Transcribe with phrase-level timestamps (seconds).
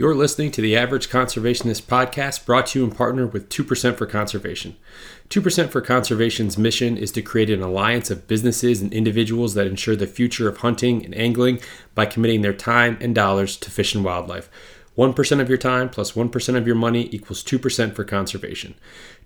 [0.00, 4.06] You're listening to the Average Conservationist podcast brought to you in partner with 2% for
[4.06, 4.78] Conservation.
[5.28, 9.94] 2% for Conservation's mission is to create an alliance of businesses and individuals that ensure
[9.94, 11.60] the future of hunting and angling
[11.94, 14.48] by committing their time and dollars to fish and wildlife.
[14.96, 18.74] 1% of your time plus 1 of your money equals 2% for conservation.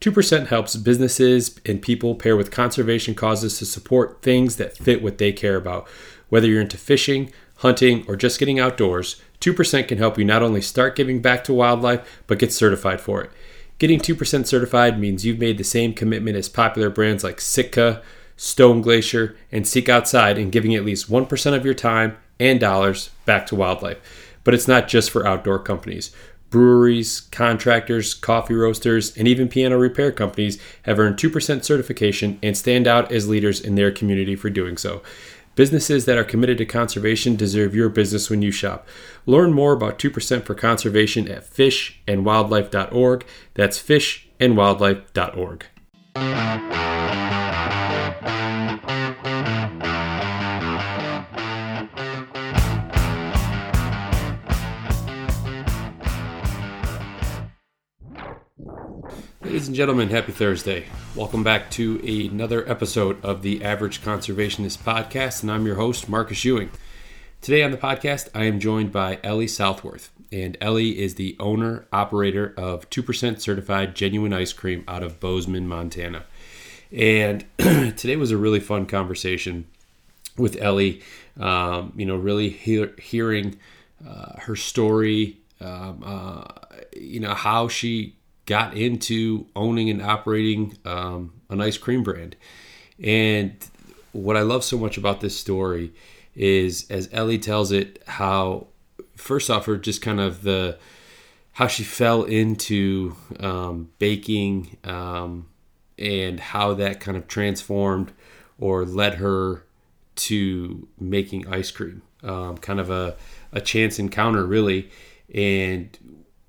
[0.01, 5.19] 2% helps businesses and people pair with conservation causes to support things that fit what
[5.19, 5.87] they care about.
[6.31, 10.61] Whether you're into fishing, hunting, or just getting outdoors, 2% can help you not only
[10.61, 13.31] start giving back to wildlife, but get certified for it.
[13.79, 18.03] Getting 2% certified means you've made the same commitment as popular brands like Sitka,
[18.37, 23.11] Stone Glacier, and Seek Outside in giving at least 1% of your time and dollars
[23.25, 23.99] back to wildlife.
[24.45, 26.15] But it's not just for outdoor companies.
[26.51, 32.87] Breweries, contractors, coffee roasters, and even piano repair companies have earned 2% certification and stand
[32.87, 35.03] out as leaders in their community for doing so.
[35.55, 38.89] Businesses that are committed to conservation deserve your business when you shop.
[39.25, 43.27] Learn more about 2% for conservation at fishandwildlife.org.
[43.55, 45.67] That's fishandwildlife.org.
[59.43, 60.87] Ladies and gentlemen, happy Thursday.
[61.17, 66.45] Welcome back to another episode of the Average Conservationist Podcast, and I'm your host, Marcus
[66.45, 66.71] Ewing.
[67.41, 71.87] Today on the podcast, I am joined by Ellie Southworth, and Ellie is the owner
[71.93, 76.25] operator of 2% certified genuine ice cream out of Bozeman, Montana.
[76.91, 79.69] And today was a really fun conversation
[80.37, 81.01] with Ellie.
[81.39, 83.57] Um, you know, really hear, hearing
[84.05, 86.45] uh, her story, um, uh,
[86.93, 92.37] you know, how she got into owning and operating um, an ice cream brand.
[93.03, 93.57] And
[94.13, 95.93] what I love so much about this story
[96.35, 98.69] is, as Ellie tells it, how
[99.17, 100.79] first off, her just kind of the
[101.53, 105.47] how she fell into um, baking um,
[105.97, 108.13] and how that kind of transformed
[108.59, 109.65] or led her
[110.17, 112.03] to making ice cream.
[112.25, 113.17] Um, kind of a,
[113.53, 114.91] a chance encounter, really.
[115.33, 115.97] And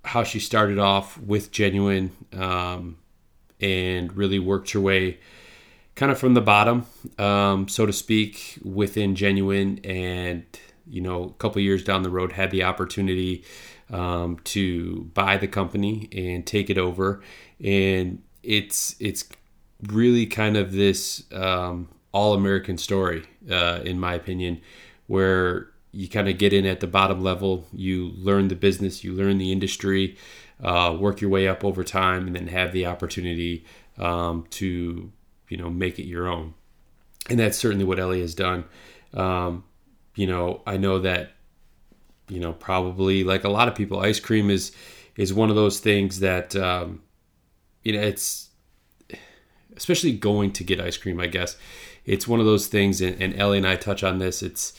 [0.05, 2.97] how she started off with genuine um,
[3.59, 5.19] and really worked her way
[5.95, 6.85] kind of from the bottom,
[7.17, 10.43] um, so to speak, within genuine, and
[10.87, 13.43] you know, a couple years down the road, had the opportunity
[13.89, 17.21] um, to buy the company and take it over,
[17.63, 19.27] and it's it's
[19.87, 24.61] really kind of this um, all American story, uh, in my opinion,
[25.07, 27.65] where you kind of get in at the bottom level.
[27.73, 30.17] You learn the business, you learn the industry,
[30.61, 33.65] uh, work your way up over time, and then have the opportunity
[33.97, 35.11] um, to
[35.47, 36.53] you know make it your own.
[37.29, 38.65] And that's certainly what Ellie has done.
[39.13, 39.63] Um,
[40.15, 41.31] you know, I know that
[42.27, 44.73] you know probably like a lot of people, ice cream is
[45.15, 47.03] is one of those things that um,
[47.83, 48.49] you know it's
[49.77, 51.21] especially going to get ice cream.
[51.21, 51.55] I guess
[52.03, 54.43] it's one of those things, and, and Ellie and I touch on this.
[54.43, 54.73] It's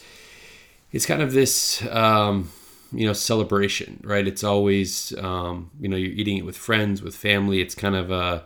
[0.93, 2.51] it's kind of this um,
[2.93, 4.27] you know celebration, right?
[4.27, 7.61] It's always um, you know you're eating it with friends, with family.
[7.61, 8.45] It's kind of a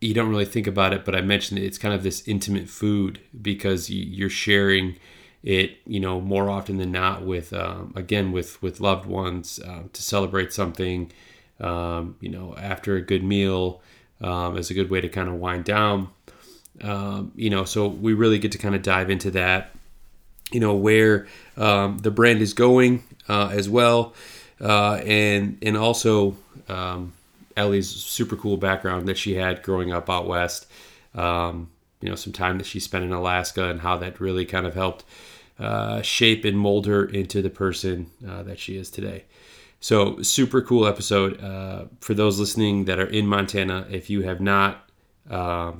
[0.00, 2.68] you don't really think about it, but I mentioned it, it's kind of this intimate
[2.68, 4.96] food because you're sharing
[5.42, 9.82] it, you know, more often than not with um, again with with loved ones uh,
[9.92, 11.12] to celebrate something,
[11.60, 13.80] um, you know, after a good meal
[14.20, 16.08] um, as a good way to kind of wind down.
[16.82, 19.75] Um, you know, so we really get to kind of dive into that
[20.52, 21.26] you know where
[21.56, 24.14] um, the brand is going uh, as well,
[24.60, 26.36] uh, and and also
[26.68, 27.12] um,
[27.56, 30.66] Ellie's super cool background that she had growing up out west.
[31.14, 31.70] Um,
[32.00, 34.74] you know, some time that she spent in Alaska and how that really kind of
[34.74, 35.04] helped
[35.58, 39.24] uh, shape and mold her into the person uh, that she is today.
[39.80, 41.42] So, super cool episode.
[41.42, 44.88] Uh, for those listening that are in Montana, if you have not,
[45.30, 45.72] uh,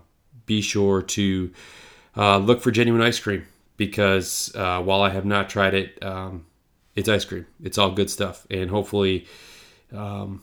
[0.46, 1.52] be sure to
[2.16, 3.46] look for genuine ice cream
[3.76, 6.46] because uh, while I have not tried it, um,
[6.94, 7.46] it's ice cream.
[7.62, 9.26] It's all good stuff, and hopefully,
[9.92, 10.42] um,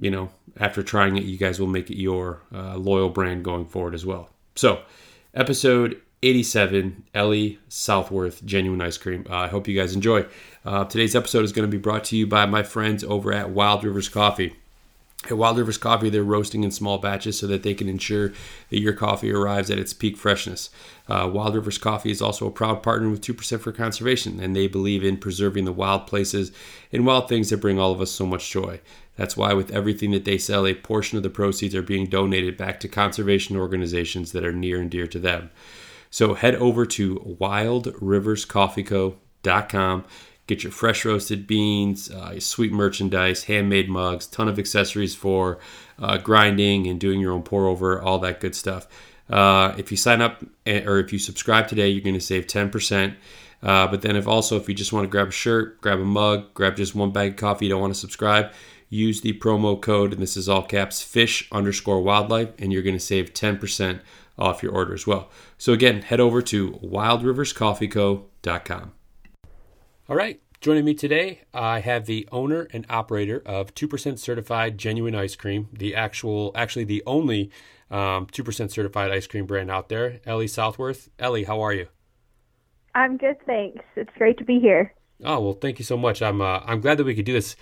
[0.00, 3.66] you know, after trying it, you guys will make it your uh, loyal brand going
[3.66, 4.30] forward as well.
[4.54, 4.82] So,
[5.34, 9.26] episode 87 Ellie Southworth Genuine Ice Cream.
[9.28, 10.26] Uh, I hope you guys enjoy.
[10.64, 13.50] Uh, today's episode is going to be brought to you by my friends over at
[13.50, 14.56] Wild Rivers Coffee.
[15.24, 18.28] At Wild Rivers Coffee, they're roasting in small batches so that they can ensure
[18.70, 20.70] that your coffee arrives at its peak freshness.
[21.08, 24.68] Uh, wild Rivers Coffee is also a proud partner with 2% for Conservation, and they
[24.68, 26.52] believe in preserving the wild places
[26.92, 28.78] and wild things that bring all of us so much joy.
[29.16, 32.56] That's why, with everything that they sell, a portion of the proceeds are being donated
[32.56, 35.50] back to conservation organizations that are near and dear to them.
[36.10, 40.04] So head over to wildriverscoffeeco.com.
[40.48, 45.58] Get your fresh roasted beans, uh, sweet merchandise, handmade mugs, ton of accessories for
[45.98, 48.88] uh, grinding and doing your own pour over, all that good stuff.
[49.28, 52.46] Uh, if you sign up eh, or if you subscribe today, you're going to save
[52.46, 53.14] 10%.
[53.62, 56.04] Uh, but then, if also if you just want to grab a shirt, grab a
[56.04, 58.50] mug, grab just one bag of coffee, you don't want to subscribe,
[58.88, 62.96] use the promo code, and this is all caps, fish underscore wildlife, and you're going
[62.96, 64.00] to save 10%
[64.38, 65.28] off your order as well.
[65.58, 68.92] So again, head over to wildriverscoffeeco.com.
[70.08, 70.40] All right.
[70.62, 75.68] Joining me today, I have the owner and operator of 2% certified genuine ice cream,
[75.70, 77.50] the actual, actually the only
[77.90, 81.10] um, 2% certified ice cream brand out there, Ellie Southworth.
[81.18, 81.88] Ellie, how are you?
[82.94, 83.84] I'm good, thanks.
[83.96, 84.94] It's great to be here.
[85.24, 86.22] Oh well, thank you so much.
[86.22, 87.54] I'm uh, I'm glad that we could do this.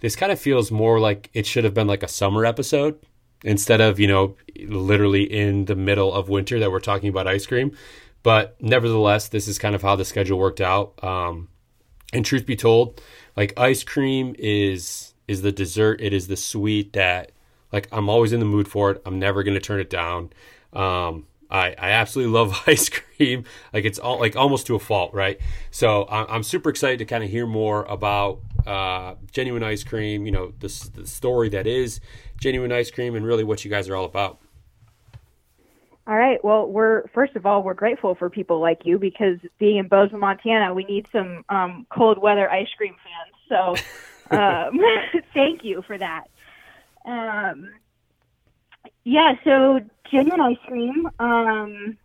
[0.00, 2.98] This kind of feels more like it should have been like a summer episode
[3.44, 4.36] instead of you know
[4.66, 7.74] literally in the middle of winter that we're talking about ice cream.
[8.22, 11.02] But nevertheless, this is kind of how the schedule worked out.
[11.02, 11.48] Um,
[12.14, 13.02] and truth be told,
[13.36, 16.00] like ice cream is is the dessert.
[16.00, 17.32] It is the sweet that
[17.72, 19.02] like I'm always in the mood for it.
[19.04, 20.30] I'm never gonna turn it down.
[20.72, 23.44] Um, I, I absolutely love ice cream.
[23.72, 25.38] Like it's all like almost to a fault, right?
[25.70, 30.26] So I'm, super excited to kind of hear more about uh, genuine ice cream.
[30.26, 32.00] You know, the, the story that is
[32.40, 34.38] genuine ice cream, and really what you guys are all about.
[36.06, 36.42] All right.
[36.44, 40.20] Well, we're first of all we're grateful for people like you because being in Bozeman,
[40.20, 43.34] Montana, we need some um, cold weather ice cream fans.
[43.48, 43.74] So,
[44.36, 44.78] um,
[45.34, 46.24] thank you for that.
[47.06, 47.70] Um,
[49.04, 49.34] yeah.
[49.44, 49.80] So
[50.10, 51.08] genuine ice cream.
[51.18, 51.96] Um,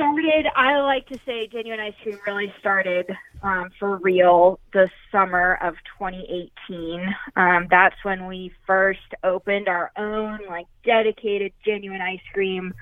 [0.00, 3.06] started, I like to say genuine ice cream really started
[3.42, 7.14] um, for real the summer of 2018.
[7.36, 12.72] Um, that's when we first opened our own like dedicated genuine ice cream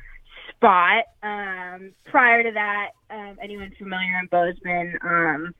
[0.51, 1.07] spot.
[1.25, 5.55] Um, prior to that, um, anyone familiar in Bozeman um,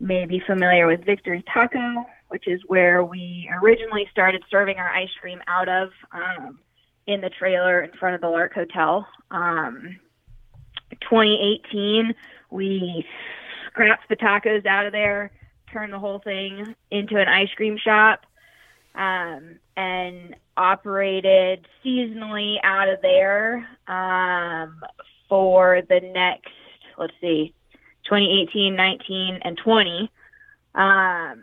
[0.00, 5.14] may be familiar with Victory Taco, which is where we originally started serving our ice
[5.20, 5.90] cream out of.
[6.10, 6.58] Um,
[7.06, 9.06] in the trailer in front of the Lark Hotel.
[9.30, 10.00] Um,
[10.90, 12.14] 2018,
[12.50, 13.06] we
[13.66, 15.30] scrapped the tacos out of there,
[15.72, 18.20] turned the whole thing into an ice cream shop,
[18.94, 24.80] um, and operated seasonally out of there um,
[25.28, 26.52] for the next,
[26.98, 27.52] let's see,
[28.04, 30.10] 2018, 19, and 20.
[30.74, 31.42] Um,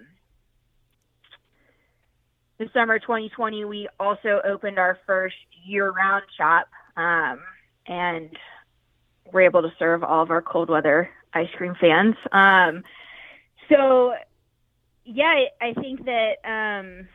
[2.73, 5.35] summer 2020, we also opened our first
[5.65, 7.39] year-round shop, um,
[7.87, 8.29] and
[9.31, 12.15] we're able to serve all of our cold weather ice cream fans.
[12.31, 12.83] Um,
[13.69, 14.13] so,
[15.05, 16.37] yeah, I think that.
[16.43, 17.07] Um,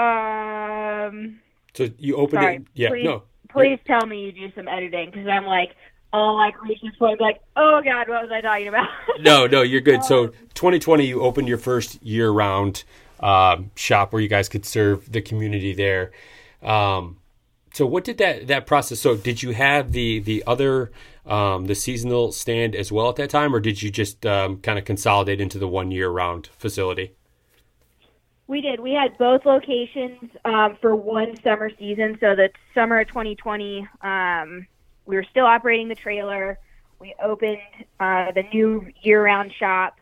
[0.00, 1.40] um,
[1.74, 2.62] so you opened sorry, it.
[2.74, 3.22] Yeah, please, no.
[3.50, 5.74] Please tell me you do some editing because I'm like,
[6.12, 8.88] all like reaching for like, oh god, what was I talking about?
[9.20, 10.00] no, no, you're good.
[10.06, 12.84] So 2020, you opened your first year-round
[13.20, 16.12] um, shop where you guys could serve the community there.
[16.62, 17.18] Um,
[17.72, 19.00] so what did that that process?
[19.00, 20.90] So did you have the the other
[21.26, 24.78] um, the seasonal stand as well at that time, or did you just um, kind
[24.78, 27.14] of consolidate into the one year round facility?
[28.46, 28.78] We did.
[28.80, 32.16] We had both locations um, for one summer season.
[32.20, 34.66] So the summer of 2020, um,
[35.04, 36.58] we were still operating the trailer.
[37.00, 37.58] We opened
[37.98, 39.98] uh, the new year-round shop.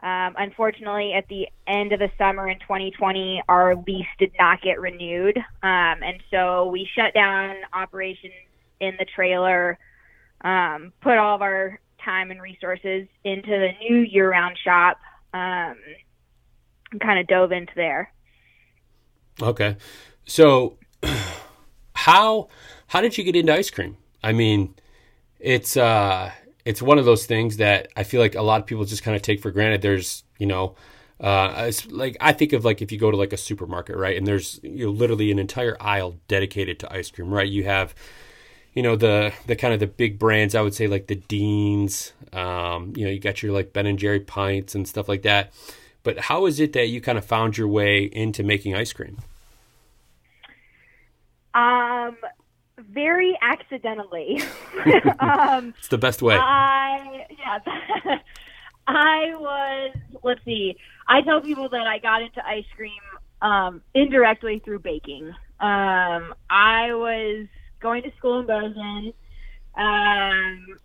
[0.00, 4.80] Um, unfortunately, at the end of the summer in 2020, our lease did not get
[4.80, 8.32] renewed, um, and so we shut down operations
[8.80, 9.78] in the trailer.
[10.42, 14.98] Um, put all of our time and resources into the new year-round shop.
[15.34, 15.74] Um,
[16.92, 18.12] and kind of dove into there.
[19.40, 19.76] Okay,
[20.24, 20.78] so
[21.94, 22.48] how
[22.88, 23.96] how did you get into ice cream?
[24.22, 24.74] I mean,
[25.38, 26.32] it's uh,
[26.68, 29.16] it's one of those things that I feel like a lot of people just kind
[29.16, 29.80] of take for granted.
[29.80, 30.74] There's, you know,
[31.18, 34.18] uh, it's like I think of like if you go to like a supermarket, right,
[34.18, 37.48] and there's you know literally an entire aisle dedicated to ice cream, right?
[37.48, 37.94] You have,
[38.74, 40.54] you know, the the kind of the big brands.
[40.54, 42.12] I would say like the Deans.
[42.34, 45.54] Um, you know, you got your like Ben and Jerry pints and stuff like that.
[46.02, 49.16] But how is it that you kind of found your way into making ice cream?
[51.54, 52.18] Um,
[52.78, 54.42] very accidentally.
[55.20, 56.36] um, it's the best way.
[56.36, 57.58] I yeah.
[58.86, 60.76] I was let's see.
[61.06, 62.92] I tell people that I got into ice cream
[63.42, 65.28] um, indirectly through baking.
[65.60, 67.46] Um, I was
[67.80, 69.12] going to school in Bozeman,
[69.76, 70.78] um,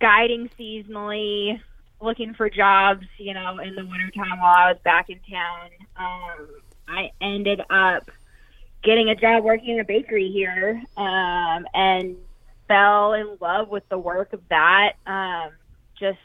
[0.00, 1.60] guiding seasonally,
[2.00, 5.70] looking for jobs, you know, in the wintertime while I was back in town.
[5.96, 6.48] Um,
[6.88, 8.10] I ended up
[8.86, 12.16] getting a job working in a bakery here um, and
[12.68, 14.92] fell in love with the work of that.
[15.06, 15.50] Um,
[15.98, 16.18] just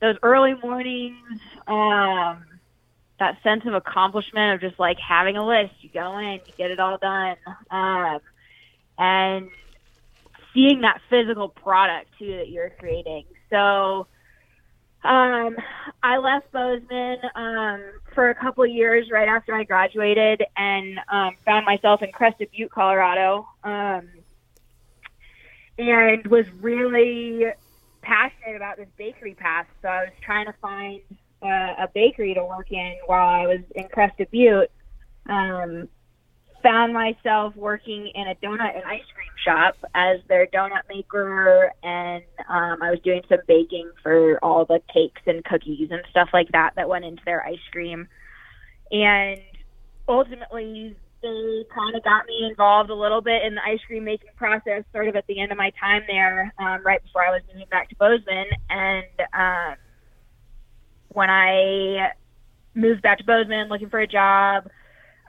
[0.00, 2.44] those early mornings, um,
[3.18, 5.74] that sense of accomplishment of just like having a list.
[5.80, 7.36] You go in, you get it all done,
[7.70, 8.18] um,
[8.98, 9.50] and
[10.54, 13.24] seeing that physical product too that you're creating.
[13.50, 14.06] So
[15.02, 15.56] um,
[16.02, 17.82] I left Bozeman um,
[18.14, 22.70] for a couple years right after I graduated and um, found myself in Crested Butte,
[22.70, 24.08] Colorado, um,
[25.78, 27.46] and was really
[28.02, 29.66] passionate about this bakery path.
[29.80, 31.00] So I was trying to find
[31.42, 34.70] uh, a bakery to work in while I was in Crested Butte.
[35.26, 35.88] Um,
[36.62, 42.22] found myself working in a donut and ice cream shop as their donut maker, and
[42.48, 46.48] um, I was doing some baking for all the cakes and cookies and stuff like
[46.52, 48.08] that that went into their ice cream.
[48.90, 49.40] And
[50.08, 54.30] ultimately, they kind of got me involved a little bit in the ice cream making
[54.36, 57.42] process, sort of at the end of my time there, um, right before I was
[57.52, 58.46] moving back to Bozeman.
[58.68, 59.76] And um,
[61.08, 62.12] when I
[62.74, 64.70] moved back to Bozeman looking for a job,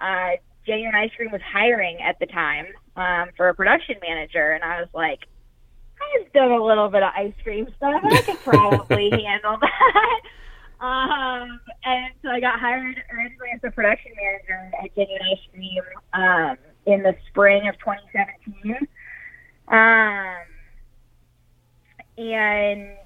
[0.02, 0.32] uh,
[0.72, 4.80] Genuine Ice Cream was hiring at the time um, for a production manager, and I
[4.80, 5.20] was like,
[6.00, 8.02] I've done a little bit of ice cream stuff.
[8.02, 10.22] I could probably handle that.
[10.82, 15.84] Um, and so I got hired originally as a production manager at Genuine Ice Cream
[16.14, 18.88] um, in the spring of 2017.
[19.68, 20.42] Um,
[22.18, 22.98] and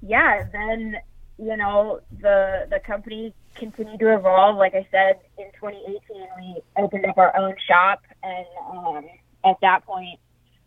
[0.00, 0.96] yeah, then
[1.38, 4.56] you know the the company continued to evolve.
[4.56, 6.00] Like I said, in 2018,
[6.38, 9.04] we opened up our own shop, and um,
[9.44, 10.18] at that point,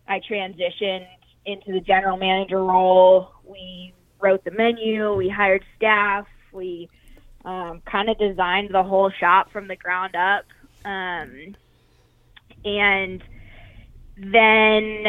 [0.08, 1.06] I transitioned
[1.46, 3.30] into the general manager role.
[3.44, 6.88] We wrote the menu, we hired staff, we
[7.44, 10.44] um, kind of designed the whole shop from the ground up,
[10.84, 11.54] um,
[12.64, 13.22] and
[14.16, 15.06] then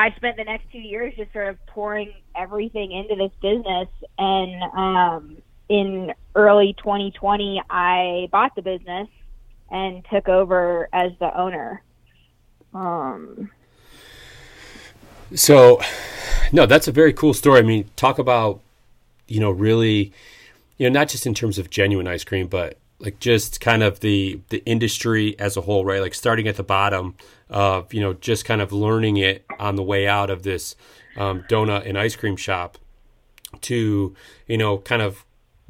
[0.00, 3.88] I spent the next two years just sort of pouring everything into this business.
[4.18, 5.36] And um,
[5.70, 9.08] in early 2020, I bought the business
[9.70, 11.80] and took over as the owner.
[12.74, 13.50] Um,
[15.32, 15.80] so,
[16.50, 17.60] no, that's a very cool story.
[17.60, 18.60] I mean, talk about,
[19.28, 20.12] you know, really,
[20.76, 24.00] you know, not just in terms of genuine ice cream, but like just kind of
[24.00, 26.00] the the industry as a whole, right?
[26.00, 27.14] Like starting at the bottom
[27.48, 30.76] of you know just kind of learning it on the way out of this
[31.16, 32.76] um, donut and ice cream shop
[33.62, 34.14] to
[34.46, 35.24] you know kind of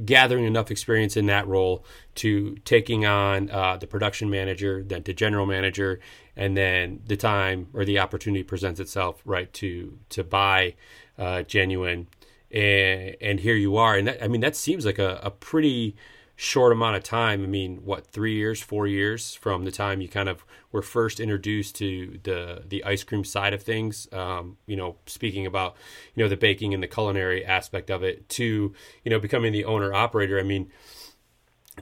[0.04, 1.85] gathering enough experience in that role
[2.16, 6.00] to taking on uh, the production manager, then to general manager,
[6.37, 10.75] and then the time or the opportunity presents itself, right, to to buy
[11.19, 12.07] uh, genuine,
[12.50, 15.97] and and here you are, and that, I mean that seems like a, a pretty
[16.40, 17.42] short amount of time.
[17.42, 20.42] I mean, what three years, four years from the time you kind of
[20.73, 24.09] were first introduced to the the ice cream side of things.
[24.11, 25.76] Um, you know, speaking about
[26.14, 28.73] you know the baking and the culinary aspect of it to
[29.04, 30.40] you know becoming the owner operator.
[30.40, 30.70] I mean,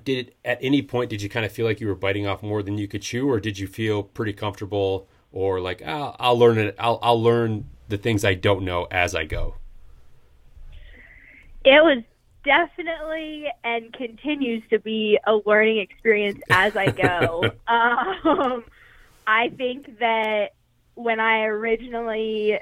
[0.05, 2.43] did it, at any point did you kind of feel like you were biting off
[2.43, 6.37] more than you could chew, or did you feel pretty comfortable, or like oh, I'll
[6.37, 9.55] learn it, I'll I'll learn the things I don't know as I go.
[11.65, 12.03] It was
[12.45, 17.45] definitely and continues to be a learning experience as I go.
[17.68, 18.64] um,
[19.26, 20.52] I think that
[20.95, 22.59] when I originally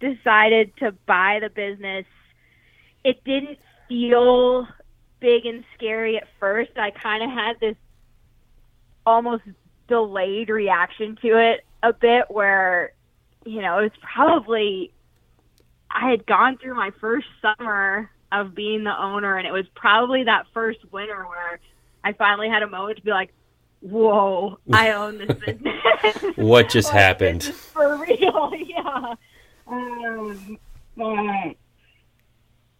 [0.00, 2.06] decided to buy the business,
[3.04, 4.66] it didn't feel
[5.20, 6.72] big and scary at first.
[6.76, 7.76] I kind of had this
[9.04, 9.44] almost
[9.88, 12.92] delayed reaction to it a bit where,
[13.44, 14.92] you know, it was probably,
[15.90, 20.24] I had gone through my first summer of being the owner, and it was probably
[20.24, 21.60] that first winter where
[22.04, 23.32] I finally had a moment to be like,
[23.80, 27.44] "Whoa, I own this business." what just like, happened?
[27.44, 29.14] for real, yeah.
[29.66, 30.58] Um,
[30.96, 31.56] but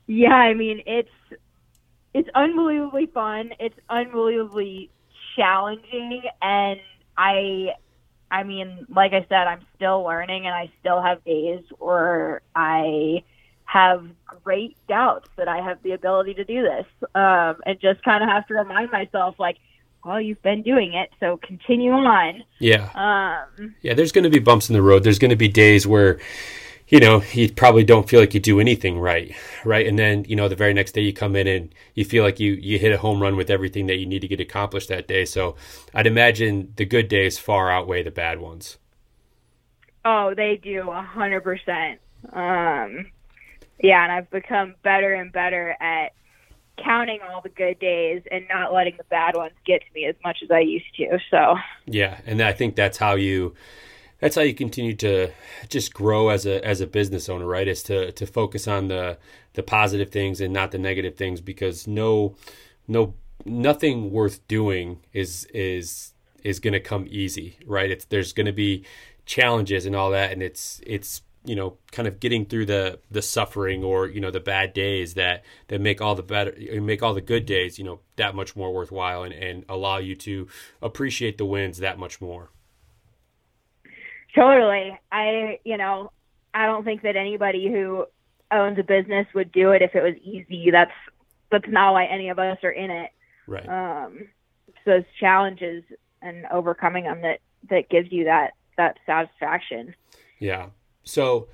[0.06, 1.10] yeah, I mean, it's
[2.14, 3.52] it's unbelievably fun.
[3.60, 4.90] It's unbelievably
[5.36, 6.80] challenging, and
[7.16, 7.74] I
[8.30, 13.22] I mean, like I said, I'm still learning and I still have days where I
[13.66, 14.06] have
[14.42, 18.30] great doubts that I have the ability to do this, um, and just kind of
[18.30, 19.58] have to remind myself, like,
[20.04, 22.44] well, you've been doing it, so continue on.
[22.61, 22.90] Yeah.
[22.94, 25.02] Um, yeah, there's going to be bumps in the road.
[25.02, 26.20] There's going to be days where,
[26.87, 29.85] you know, you probably don't feel like you do anything right, right?
[29.85, 32.38] And then, you know, the very next day you come in and you feel like
[32.38, 35.08] you you hit a home run with everything that you need to get accomplished that
[35.08, 35.25] day.
[35.25, 35.56] So,
[35.92, 38.78] I'd imagine the good days far outweigh the bad ones.
[40.04, 41.99] Oh, they do a hundred percent.
[42.32, 43.11] Um,
[43.80, 46.12] yeah, and I've become better and better at
[46.83, 50.14] counting all the good days and not letting the bad ones get to me as
[50.25, 51.18] much as I used to.
[51.30, 51.56] So
[51.87, 53.54] yeah, and I think that's how you
[54.21, 55.30] that's how you continue to
[55.68, 57.68] just grow as a as a business owner, right?
[57.68, 59.18] Is to to focus on the
[59.54, 62.35] the positive things and not the negative things because no
[62.88, 63.14] no
[63.45, 67.90] nothing worth doing is is is going to come easy, right?
[67.90, 68.85] It's there's going to be
[69.25, 73.22] challenges and all that and it's it's you know kind of getting through the the
[73.22, 77.14] suffering or you know the bad days that that make all the better make all
[77.14, 80.48] the good days you know that much more worthwhile and, and allow you to
[80.82, 82.50] appreciate the wins that much more.
[84.34, 84.98] Totally.
[85.10, 86.10] I you know
[86.52, 88.06] i don't think that anybody who
[88.50, 90.70] owns a business would do it if it was easy.
[90.70, 90.92] That's
[91.50, 93.10] that's not why any of us are in it.
[93.46, 93.68] Right.
[93.68, 94.28] Um
[94.68, 95.84] it's those challenges
[96.20, 99.94] and overcoming them that that gives you that that satisfaction.
[100.38, 100.70] Yeah
[101.06, 101.48] so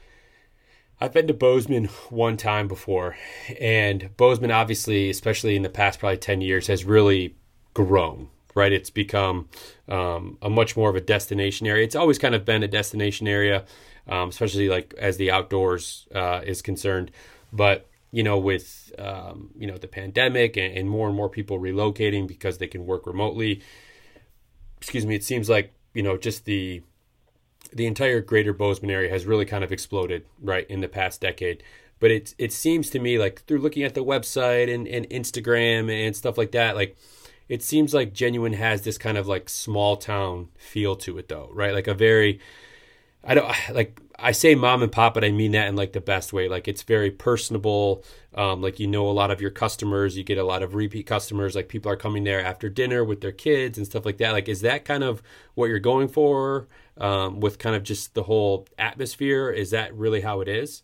[1.00, 3.16] I've been to Bozeman one time before,
[3.60, 7.36] and Bozeman, obviously, especially in the past probably 10 years, has really
[7.74, 8.72] grown, right?
[8.72, 9.48] It's become
[9.88, 11.84] um, a much more of a destination area.
[11.84, 13.64] It's always kind of been a destination area,
[14.08, 17.10] um, especially like as the outdoors uh, is concerned.
[17.52, 21.58] But you know, with um, you know the pandemic and, and more and more people
[21.58, 23.62] relocating because they can work remotely,
[24.76, 26.82] excuse me, it seems like you know just the
[27.74, 31.62] the entire greater Bozeman area has really kind of exploded right in the past decade.
[32.00, 35.90] But it it seems to me like through looking at the website and, and Instagram
[35.90, 36.96] and stuff like that, like
[37.48, 41.50] it seems like Genuine has this kind of like small town feel to it though,
[41.52, 41.74] right?
[41.74, 42.40] Like a very
[43.24, 46.00] I don't like I say mom and pop, but I mean that in like the
[46.00, 46.48] best way.
[46.48, 48.04] Like it's very personable.
[48.34, 51.06] Um, like you know a lot of your customers, you get a lot of repeat
[51.06, 51.54] customers.
[51.54, 54.32] Like people are coming there after dinner with their kids and stuff like that.
[54.32, 55.22] Like is that kind of
[55.54, 59.50] what you're going for um, with kind of just the whole atmosphere?
[59.50, 60.82] Is that really how it is?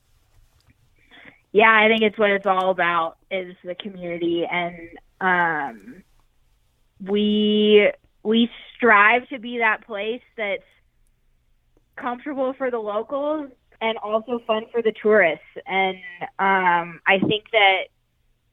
[1.52, 6.02] Yeah, I think it's what it's all about is the community, and um,
[7.00, 7.90] we
[8.22, 10.62] we strive to be that place that's
[12.00, 15.44] comfortable for the locals and also fun for the tourists.
[15.66, 15.96] And
[16.38, 17.84] um, I think that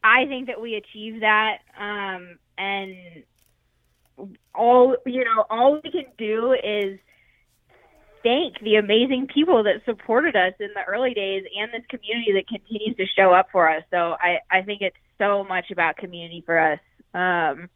[0.04, 1.60] I think that we achieve that.
[1.78, 2.96] Um, and
[4.54, 7.00] all you know, all we can do is
[8.24, 12.48] thank the amazing people that supported us in the early days and this community that
[12.48, 13.84] continues to show up for us.
[13.92, 16.80] So I, I think it's so much about community for us.
[17.14, 17.70] Um,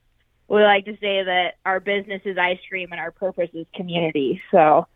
[0.48, 4.42] we like to say that our business is ice cream and our purpose is community.
[4.50, 4.88] So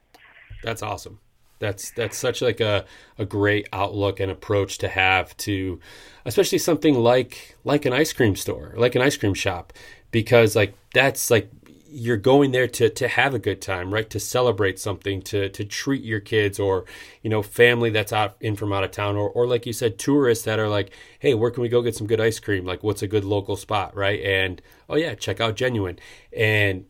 [0.63, 1.19] that's awesome.
[1.60, 2.86] That's that's such like a,
[3.17, 5.80] a great outlook and approach to have to
[6.26, 9.71] especially something like like an ice cream store, like an ice cream shop
[10.12, 11.49] because like that's like
[11.95, 14.10] you're going there to to have a good time, right?
[14.10, 16.86] To celebrate something, to to treat your kids or
[17.21, 19.99] you know family that's out in from out of town, or or like you said,
[19.99, 22.65] tourists that are like, hey, where can we go get some good ice cream?
[22.65, 24.19] Like, what's a good local spot, right?
[24.21, 25.99] And oh yeah, check out Genuine.
[26.36, 26.86] And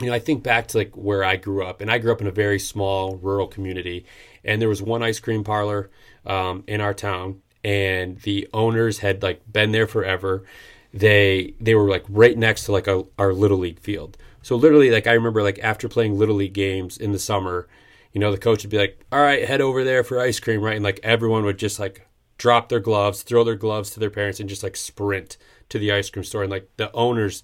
[0.00, 2.20] you know, I think back to like where I grew up, and I grew up
[2.20, 4.06] in a very small rural community,
[4.44, 5.90] and there was one ice cream parlor
[6.24, 10.44] um, in our town, and the owners had like been there forever.
[10.92, 14.16] They they were like right next to like a, our little league field.
[14.42, 17.68] So literally, like I remember, like after playing little league games in the summer,
[18.12, 20.62] you know, the coach would be like, "All right, head over there for ice cream,"
[20.62, 20.76] right?
[20.76, 22.06] And like everyone would just like
[22.38, 25.36] drop their gloves, throw their gloves to their parents, and just like sprint
[25.68, 26.42] to the ice cream store.
[26.42, 27.42] And like the owners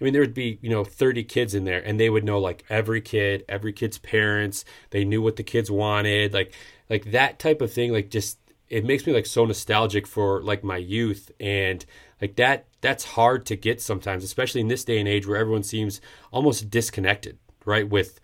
[0.00, 2.38] I mean, there would be, you know, 30 kids in there and they would know
[2.38, 4.64] like every kid, every kid's parents.
[4.90, 6.32] They knew what the kids wanted.
[6.32, 6.54] Like,
[6.88, 10.62] like that type of thing, like just, it makes me like so nostalgic for like
[10.62, 11.32] my youth.
[11.40, 11.84] And
[12.20, 15.64] like that, that's hard to get sometimes, especially in this day and age where everyone
[15.64, 17.88] seems almost disconnected, right?
[17.88, 18.20] With,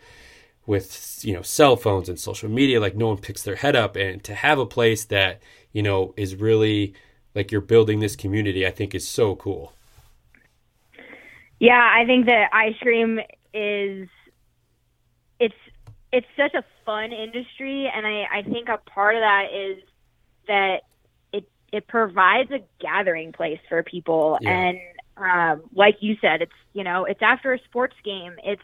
[0.67, 3.97] with, you know, cell phones and social media, like no one picks their head up.
[3.97, 6.95] And to have a place that, you know, is really
[7.35, 9.73] like you're building this community, I think is so cool.
[11.61, 13.21] Yeah, I think that ice cream
[13.53, 14.09] is
[15.41, 15.55] it's
[16.13, 19.83] it's such a fun industry and I, I think a part of that is
[20.47, 20.83] that
[21.33, 24.51] it it provides a gathering place for people yeah.
[24.51, 24.79] and
[25.17, 28.35] um, like you said, it's you know, it's after a sports game.
[28.43, 28.63] It's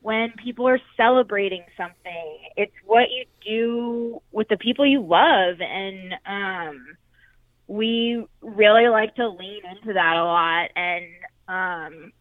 [0.00, 2.38] when people are celebrating something.
[2.56, 6.96] It's what you do with the people you love and um
[7.66, 11.04] we really like to lean into that a lot and
[11.48, 12.12] um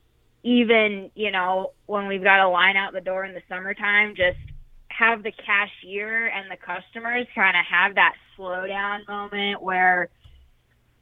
[0.47, 4.37] even, you know, when we've got a line out the door in the summertime, just
[4.87, 10.07] have the cashier and the customers kind of have that slow down moment where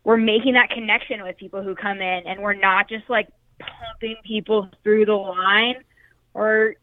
[0.03, 3.27] we're making that connection with people who come in and we're not just like
[3.59, 5.75] pumping people through the line
[6.33, 6.73] or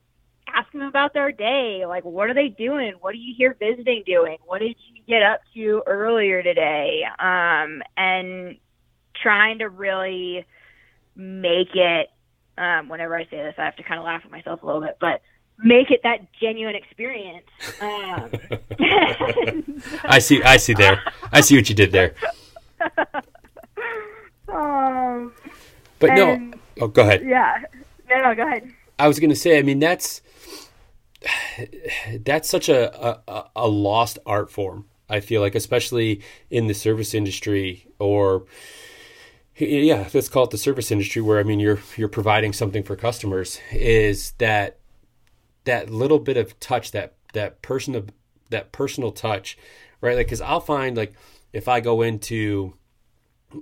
[0.47, 1.85] asking them about their day.
[1.85, 2.95] Like, what are they doing?
[3.01, 4.37] What are you here visiting doing?
[4.45, 7.03] What did you get up to earlier today?
[7.19, 8.57] Um, and
[9.21, 10.47] trying to really
[11.17, 12.09] make it,
[12.59, 14.81] um, whenever I say this, I have to kind of laugh at myself a little
[14.81, 15.23] bit, but
[15.59, 17.47] make it that genuine experience.
[17.81, 18.31] Um,
[20.05, 21.01] I see, I see there.
[21.33, 22.15] I see what you did there.
[24.49, 25.33] um,
[25.99, 27.23] But no, oh, go ahead.
[27.25, 27.63] yeah.
[28.09, 28.71] No, no, go ahead.
[28.99, 30.21] I was going to say, I mean, that's
[32.21, 34.87] that's such a, a a lost art form.
[35.09, 38.45] I feel like, especially in the service industry, or
[39.57, 42.97] yeah, let's call it the service industry, where I mean, you're you're providing something for
[42.97, 43.61] customers.
[43.71, 44.79] Is that
[45.65, 48.11] that little bit of touch, that that person
[48.51, 49.59] that personal touch,
[50.01, 50.17] right?
[50.17, 51.15] Like, because I'll find like
[51.53, 52.75] if I go into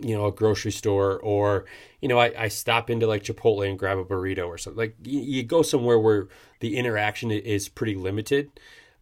[0.02, 1.64] you know a grocery store or
[2.00, 4.94] you know I, I stop into like chipotle and grab a burrito or something like
[5.02, 6.28] you, you go somewhere where
[6.60, 8.50] the interaction is pretty limited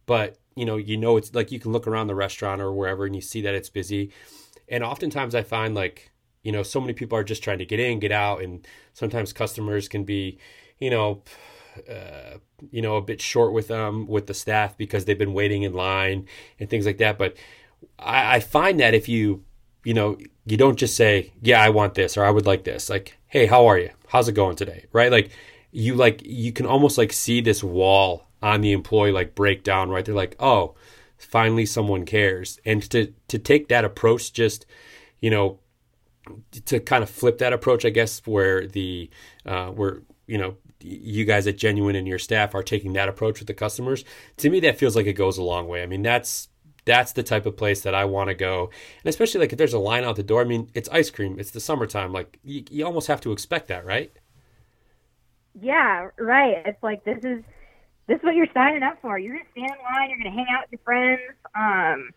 [0.07, 3.05] but you know you know it's like you can look around the restaurant or wherever
[3.05, 4.11] and you see that it's busy
[4.67, 6.11] and oftentimes i find like
[6.43, 9.33] you know so many people are just trying to get in get out and sometimes
[9.33, 10.37] customers can be
[10.79, 11.21] you know
[11.89, 12.37] uh,
[12.71, 15.73] you know a bit short with them with the staff because they've been waiting in
[15.73, 16.27] line
[16.59, 17.17] and things like that.
[17.17, 17.37] But
[17.97, 19.43] I, I find that if you
[19.83, 22.89] you know you don't just say yeah i want this or i would like this
[22.89, 23.91] like hey how are you?
[24.07, 24.85] How's it going today?
[24.91, 25.11] Right?
[25.11, 25.29] Like
[25.71, 29.89] you like you can almost like see this wall on the employee like break down
[29.89, 30.03] right?
[30.03, 30.75] They're like oh
[31.17, 32.59] finally someone cares.
[32.65, 34.65] And to to take that approach just
[35.21, 35.59] you know
[36.65, 39.09] to kind of flip that approach i guess where the
[39.45, 43.39] uh where you know you guys at genuine and your staff are taking that approach
[43.39, 44.05] with the customers
[44.37, 46.49] to me that feels like it goes a long way i mean that's
[46.85, 48.71] that's the type of place that I want to go.
[49.03, 51.39] And especially like if there's a line out the door, I mean, it's ice cream,
[51.39, 52.11] it's the summertime.
[52.11, 54.11] Like you, you almost have to expect that, right?
[55.61, 56.63] Yeah, right.
[56.65, 57.43] It's like this is
[58.07, 59.19] this is what you're signing up for.
[59.19, 60.09] You're gonna stand in line.
[60.09, 61.21] You're gonna hang out with your friends.
[61.55, 62.09] Um,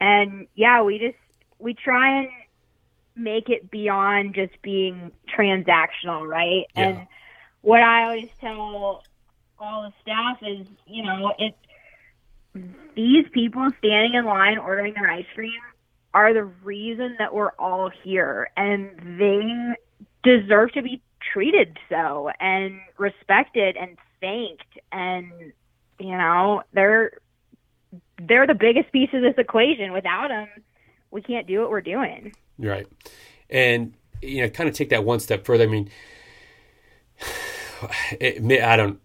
[0.00, 1.18] and yeah, we just
[1.58, 2.28] we try and
[3.16, 6.66] make it beyond just being transactional, right?
[6.76, 6.88] Yeah.
[6.88, 7.06] And
[7.62, 9.02] what I always tell
[9.58, 11.56] all the staff is, you know, it's
[12.94, 15.60] these people standing in line ordering their ice cream
[16.14, 19.74] are the reason that we're all here, and they
[20.22, 21.02] deserve to be
[21.32, 25.30] treated so and respected and thanked and
[25.98, 27.12] you know they're
[28.22, 30.46] they're the biggest piece of this equation without them
[31.10, 32.86] we can't do what we're doing Right.
[33.50, 35.64] And you know, kind of take that one step further.
[35.64, 35.90] I mean,
[38.20, 39.00] it, I don't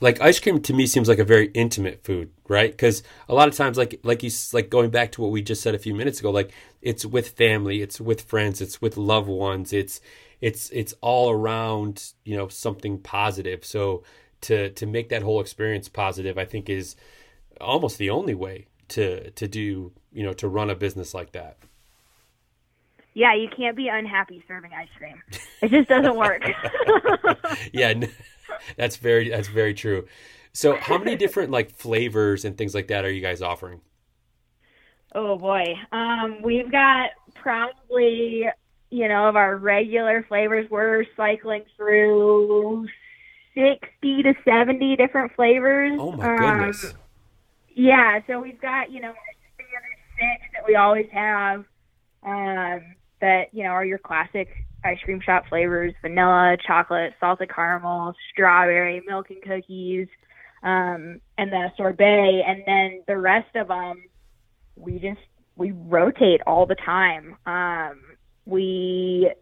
[0.00, 2.70] like ice cream to me seems like a very intimate food, right?
[2.70, 5.62] Because a lot of times, like like you like going back to what we just
[5.62, 6.52] said a few minutes ago, like
[6.82, 10.00] it's with family, it's with friends, it's with loved ones, it's
[10.40, 13.64] it's it's all around you know something positive.
[13.64, 14.04] So
[14.42, 16.94] to to make that whole experience positive, I think is
[17.60, 21.58] almost the only way to to do you know to run a business like that.
[23.18, 25.20] Yeah you can't be unhappy serving ice cream
[25.62, 26.42] it just doesn't work
[27.72, 27.94] yeah,
[28.76, 30.06] that's very that's very true.
[30.52, 33.80] So, how many different like flavors and things like that are you guys offering?
[35.14, 38.44] oh boy um we've got probably
[38.90, 42.86] you know of our regular flavors we're cycling through
[43.54, 46.94] 60 to 70 different flavors Oh my Um, goodness!
[47.74, 49.14] Yeah, so we've got, you know, our
[49.54, 51.64] standard six that we always have
[52.24, 52.82] um,
[53.20, 54.48] that, you know, are your classic
[54.84, 60.08] ice cream shop flavors vanilla, chocolate, salted caramel, strawberry, milk and cookies,
[60.62, 62.42] um, and then a sorbet.
[62.46, 64.02] And then the rest of them,
[64.76, 65.20] we just,
[65.56, 67.36] we rotate all the time.
[67.46, 68.00] Um,
[68.46, 69.32] we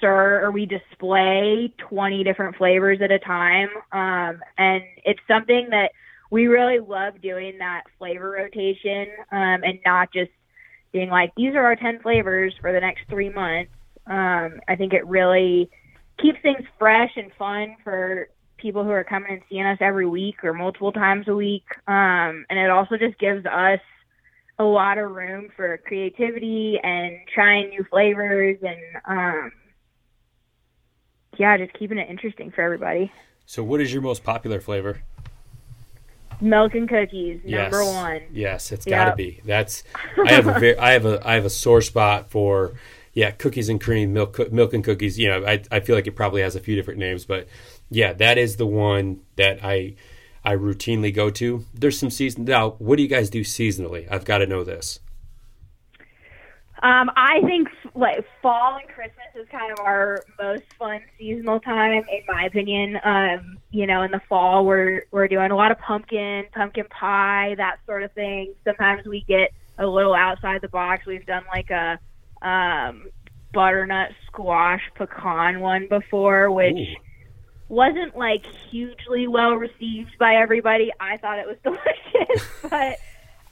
[0.00, 3.68] serve or we display 20 different flavors at a time.
[3.92, 5.92] Um, and it's something that
[6.30, 10.30] we really love doing that flavor rotation um, and not just
[10.98, 13.70] being like, these are our 10 flavors for the next three months.
[14.06, 15.70] Um, I think it really
[16.20, 20.42] keeps things fresh and fun for people who are coming and seeing us every week
[20.42, 21.66] or multiple times a week.
[21.86, 23.78] Um, and it also just gives us
[24.58, 29.52] a lot of room for creativity and trying new flavors and, um,
[31.38, 33.12] yeah, just keeping it interesting for everybody.
[33.46, 35.02] So, what is your most popular flavor?
[36.40, 37.94] Milk and cookies, number yes.
[37.94, 38.20] one.
[38.32, 39.16] Yes, it's got to Yep.
[39.16, 39.40] be.
[39.44, 39.82] That's
[40.24, 42.74] I have a very I have a I have a sore spot for
[43.14, 45.18] Yeah, cookies and cream, milk, milk and cookies.
[45.18, 47.48] You know, I, I feel like it probably has a few different names, but
[47.90, 49.94] yeah, that is the one that I
[50.44, 51.64] I routinely go to.
[51.74, 52.70] There's some season now.
[52.78, 54.06] What do you guys do seasonally?
[54.10, 55.00] I've got to know this.
[56.80, 62.04] Um, I think like fall and Christmas is kind of our most fun seasonal time,
[62.08, 62.98] in my opinion.
[63.02, 67.54] Um, you know, in the fall we're we're doing a lot of pumpkin, pumpkin pie,
[67.56, 68.54] that sort of thing.
[68.64, 71.04] Sometimes we get a little outside the box.
[71.04, 71.98] We've done like a
[72.46, 73.10] um,
[73.52, 76.94] butternut squash pecan one before, which Ooh.
[77.68, 80.92] wasn't like hugely well received by everybody.
[81.00, 82.98] I thought it was delicious, but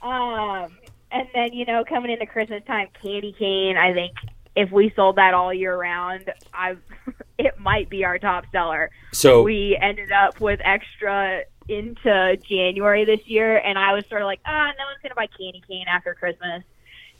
[0.07, 0.77] um,
[1.11, 3.77] and then you know coming into Christmas time, candy cane.
[3.77, 4.13] I think
[4.55, 6.77] if we sold that all year round, I
[7.37, 8.89] it might be our top seller.
[9.13, 14.25] So we ended up with extra into January this year, and I was sort of
[14.25, 16.63] like, ah, no one's gonna buy candy cane after Christmas,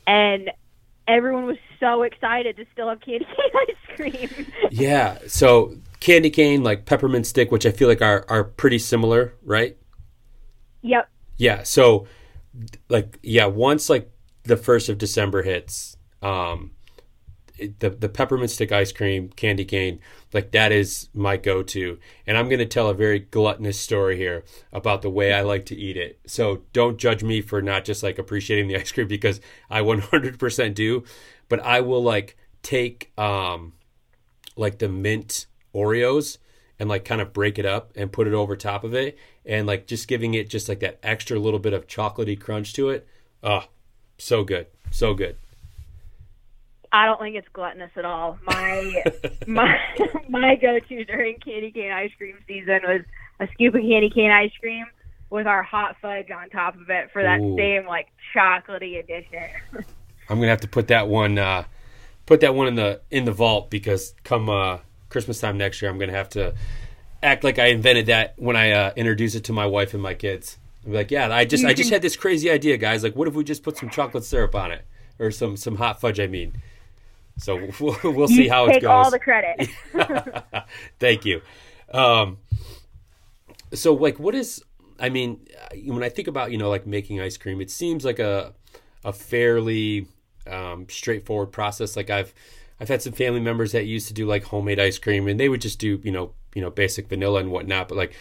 [0.06, 0.52] and
[1.08, 4.48] everyone was so excited to still have candy cane ice cream.
[4.72, 9.34] yeah, so candy cane, like peppermint stick, which I feel like are are pretty similar,
[9.44, 9.78] right?
[10.82, 11.10] Yep.
[11.38, 11.64] Yeah.
[11.64, 12.08] So
[12.90, 14.10] like yeah, once like
[14.44, 16.72] the first of December hits, um,
[17.58, 20.00] the the peppermint stick ice cream, candy cane,
[20.34, 21.98] like that is my go to.
[22.26, 25.66] And I'm going to tell a very gluttonous story here about the way I like
[25.68, 26.20] to eat it.
[26.26, 30.74] So don't judge me for not just like appreciating the ice cream because I 100%
[30.74, 31.04] do.
[31.50, 33.74] But I will like take um
[34.56, 36.38] like the mint Oreos
[36.80, 39.66] and like kind of break it up and put it over top of it and
[39.66, 43.08] like just giving it just like that extra little bit of chocolatey crunch to it.
[43.44, 43.66] Oh,
[44.18, 44.68] so good.
[44.92, 45.38] So good.
[46.92, 48.38] I don't think it's gluttonous at all.
[48.46, 49.04] My
[49.48, 49.78] my
[50.30, 53.02] my go to during candy cane ice cream season was
[53.40, 54.86] a scoop of candy cane ice cream
[55.30, 57.58] with our hot fudge on top of it for that Ooh.
[57.58, 59.50] same like chocolatey addition.
[60.30, 61.66] I'm gonna have to put that one uh,
[62.26, 65.90] put that one in the in the vault because come uh, Christmas time next year,
[65.90, 66.54] I'm gonna have to
[67.24, 70.14] act like I invented that when I uh, introduce it to my wife and my
[70.14, 70.58] kids.
[70.86, 73.04] I'm like, yeah, I just I just had this crazy idea, guys.
[73.04, 74.86] Like, what if we just put some chocolate syrup on it,
[75.20, 76.20] or some some hot fudge?
[76.20, 76.54] I mean,
[77.38, 78.90] so we'll, we'll see how it goes.
[78.90, 79.70] all the credit.
[81.00, 81.42] Thank you.
[81.94, 82.38] Um,
[83.74, 84.64] so, like, what is?
[85.00, 85.46] I mean,
[85.86, 88.54] when I think about you know like making ice cream, it seems like a
[89.04, 90.08] a fairly
[90.48, 91.96] um, straightforward process.
[91.96, 92.34] Like I've
[92.80, 95.50] I've had some family members that used to do like homemade ice cream, and they
[95.50, 97.88] would just do you know you know basic vanilla and whatnot.
[97.88, 98.14] But like,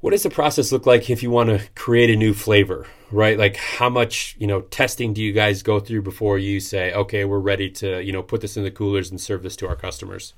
[0.00, 3.38] what does the process look like if you want to create a new flavor, right?
[3.38, 7.24] Like, how much you know testing do you guys go through before you say, okay,
[7.24, 9.76] we're ready to you know put this in the coolers and serve this to our
[9.76, 10.34] customers?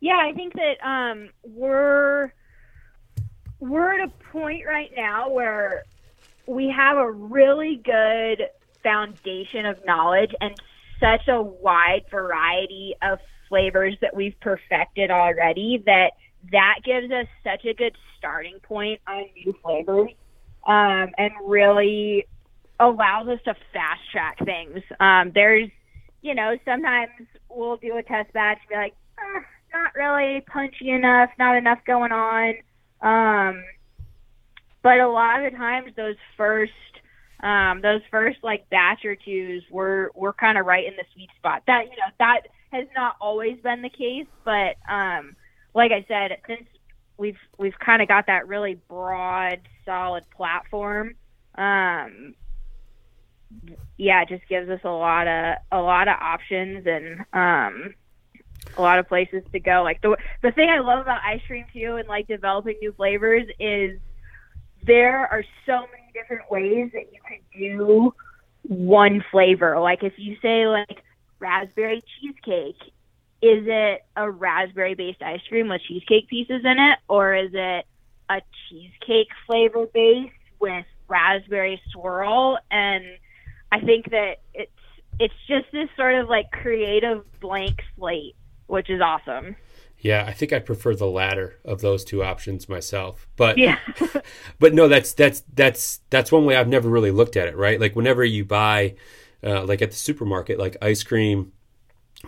[0.00, 2.32] Yeah, I think that um, we're
[3.60, 5.84] we're at a point right now where
[6.46, 8.48] we have a really good
[8.82, 10.54] foundation of knowledge and
[11.00, 16.12] such a wide variety of flavors that we've perfected already that
[16.52, 20.10] that gives us such a good starting point on new flavors
[20.66, 22.26] um, and really
[22.80, 24.82] allows us to fast track things.
[25.00, 25.70] Um, there's,
[26.22, 27.10] you know, sometimes
[27.48, 29.40] we'll do a test batch and be like, eh,
[29.72, 32.54] not really punchy enough, not enough going on.
[33.00, 33.64] Um,
[34.82, 36.72] but a lot of the times, those first
[37.44, 41.28] um, those first like batch or twos were were kind of right in the sweet
[41.36, 41.62] spot.
[41.66, 42.40] That you know that
[42.72, 45.36] has not always been the case, but um,
[45.74, 46.66] like I said, since
[47.18, 51.16] we've we've kind of got that really broad, solid platform,
[51.56, 52.34] um,
[53.98, 57.94] yeah, it just gives us a lot of a lot of options and um,
[58.78, 59.82] a lot of places to go.
[59.82, 63.46] Like the the thing I love about ice cream too, and like developing new flavors
[63.60, 64.00] is
[64.86, 68.14] there are so many different ways that you could do
[68.62, 69.78] one flavor.
[69.78, 71.02] Like if you say like
[71.38, 72.80] raspberry cheesecake,
[73.42, 77.86] is it a raspberry based ice cream with cheesecake pieces in it, or is it
[78.30, 82.58] a cheesecake flavor base with raspberry swirl?
[82.70, 83.04] And
[83.70, 84.70] I think that it's
[85.20, 88.34] it's just this sort of like creative blank slate,
[88.66, 89.56] which is awesome.
[90.04, 93.26] Yeah, I think I prefer the latter of those two options myself.
[93.36, 93.78] But yeah,
[94.58, 97.56] but no, that's that's that's that's one way I've never really looked at it.
[97.56, 98.96] Right, like whenever you buy,
[99.42, 101.52] uh, like at the supermarket, like ice cream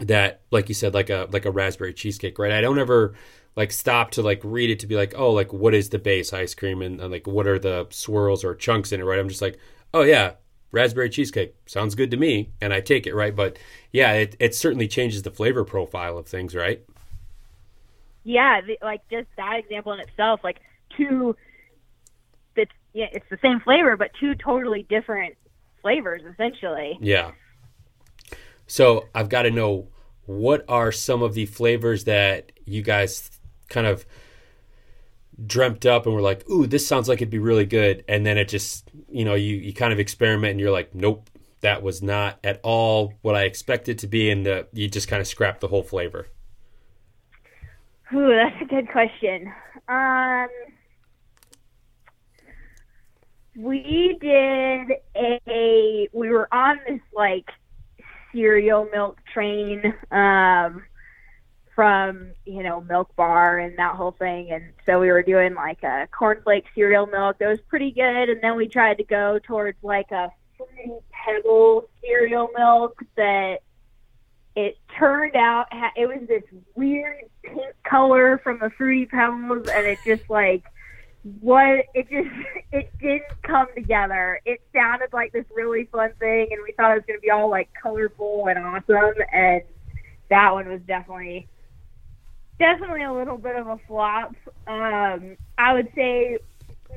[0.00, 2.38] that, like you said, like a like a raspberry cheesecake.
[2.38, 3.14] Right, I don't ever
[3.56, 6.32] like stop to like read it to be like, oh, like what is the base
[6.32, 9.04] ice cream and, and like what are the swirls or chunks in it.
[9.04, 9.58] Right, I'm just like,
[9.92, 10.32] oh yeah,
[10.72, 13.14] raspberry cheesecake sounds good to me, and I take it.
[13.14, 13.58] Right, but
[13.92, 16.54] yeah, it it certainly changes the flavor profile of things.
[16.54, 16.82] Right
[18.26, 20.60] yeah, the, like just that example in itself, like
[20.96, 21.36] two,
[22.56, 25.36] it's yeah, it's the same flavor, but two totally different
[25.80, 26.98] flavors essentially.
[27.00, 27.30] Yeah.
[28.66, 29.88] So I've got to know
[30.24, 33.30] what are some of the flavors that you guys
[33.68, 34.04] kind of
[35.46, 38.38] dreamt up and were like, "Ooh, this sounds like it'd be really good," and then
[38.38, 42.02] it just, you know, you you kind of experiment and you're like, "Nope, that was
[42.02, 45.60] not at all what I expected to be," and the, you just kind of scrap
[45.60, 46.26] the whole flavor.
[48.14, 49.52] Ooh, that's a good question.
[49.88, 50.48] Um,
[53.56, 56.08] we did a.
[56.12, 57.48] We were on this like
[58.32, 59.94] cereal milk train.
[60.10, 60.84] Um,
[61.76, 65.82] from you know Milk Bar and that whole thing, and so we were doing like
[65.82, 69.76] a cornflake cereal milk that was pretty good, and then we tried to go towards
[69.84, 70.32] like a
[71.12, 73.58] pebble cereal milk that
[74.56, 75.66] it turned out
[75.96, 76.42] it was this
[76.74, 80.64] weird pink color from the fruity pebbles, and it just like
[81.40, 82.34] what it just
[82.72, 84.40] it didn't come together.
[84.46, 87.30] It sounded like this really fun thing, and we thought it was going to be
[87.30, 89.60] all like colorful and awesome, and
[90.30, 91.46] that one was definitely
[92.58, 94.34] definitely a little bit of a flop.
[94.66, 96.38] Um, I would say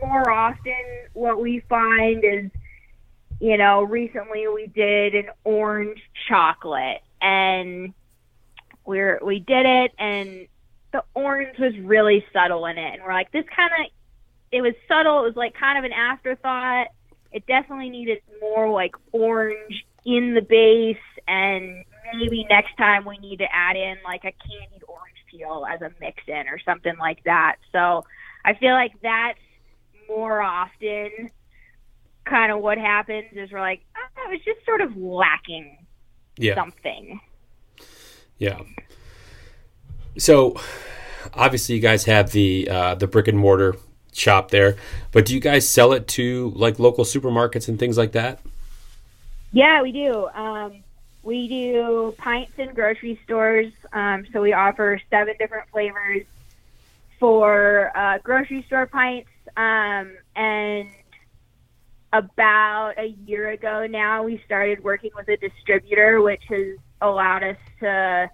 [0.02, 0.74] more often
[1.12, 2.50] what we find is,
[3.42, 7.94] you know, recently we did an orange chocolate and
[8.86, 10.48] we're we did it and
[10.92, 13.92] the orange was really subtle in it and we're like this kind of
[14.52, 16.88] it was subtle it was like kind of an afterthought
[17.32, 23.38] it definitely needed more like orange in the base and maybe next time we need
[23.38, 27.24] to add in like a candied orange peel as a mix in or something like
[27.26, 27.58] that.
[27.72, 28.06] So
[28.46, 29.40] I feel like that's
[30.08, 31.30] more often
[32.26, 35.79] kind of what happens is we're like, oh, it was just sort of lacking
[36.40, 36.56] yeah.
[36.56, 37.20] something.
[38.38, 38.62] Yeah.
[40.18, 40.60] So
[41.34, 43.76] obviously you guys have the uh, the brick and mortar
[44.14, 44.78] shop there,
[45.12, 48.40] but do you guys sell it to like local supermarkets and things like that?
[49.52, 50.28] Yeah, we do.
[50.30, 50.84] Um,
[51.24, 53.72] we do pints in grocery stores.
[53.94, 56.24] Um, so we offer seven different flavors
[57.20, 59.30] for uh, grocery store pints.
[59.58, 60.90] Um, and
[62.12, 67.58] about a year ago now, we started working with a distributor, which has allowed us
[67.80, 68.30] to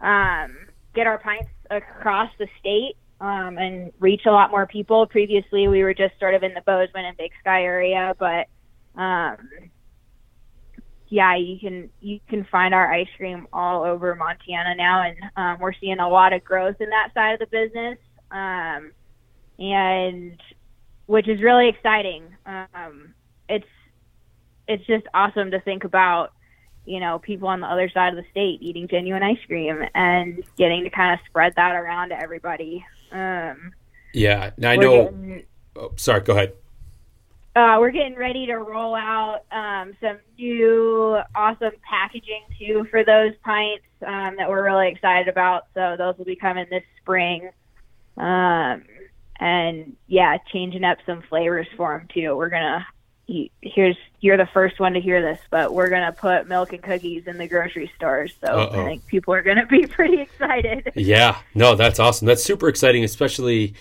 [0.00, 0.56] um,
[0.94, 5.06] get our pints across the state um, and reach a lot more people.
[5.06, 8.48] Previously, we were just sort of in the Bozeman and Big Sky area, but
[9.00, 9.36] um,
[11.08, 15.60] yeah, you can you can find our ice cream all over Montana now, and um,
[15.60, 17.98] we're seeing a lot of growth in that side of the business,
[18.30, 18.92] um,
[19.58, 20.40] and
[21.06, 22.24] which is really exciting.
[22.46, 23.14] Um,
[23.48, 23.66] it's
[24.68, 26.32] it's just awesome to think about,
[26.84, 30.42] you know, people on the other side of the state eating genuine ice cream and
[30.56, 32.84] getting to kind of spread that around to everybody.
[33.10, 33.72] Um,
[34.14, 35.04] yeah, I know.
[35.06, 35.44] Getting,
[35.76, 36.54] oh, sorry, go ahead.
[37.54, 43.32] Uh, we're getting ready to roll out um, some new awesome packaging too for those
[43.44, 45.66] pints um, that we're really excited about.
[45.74, 47.50] So those will be coming this spring.
[48.16, 48.84] Um,
[49.42, 52.36] and yeah, changing up some flavors for them too.
[52.36, 52.86] We're gonna
[53.60, 57.26] here's you're the first one to hear this, but we're gonna put milk and cookies
[57.26, 58.32] in the grocery stores.
[58.40, 58.82] So Uh-oh.
[58.82, 60.92] I think people are gonna be pretty excited.
[60.94, 62.26] Yeah, no, that's awesome.
[62.26, 63.74] That's super exciting, especially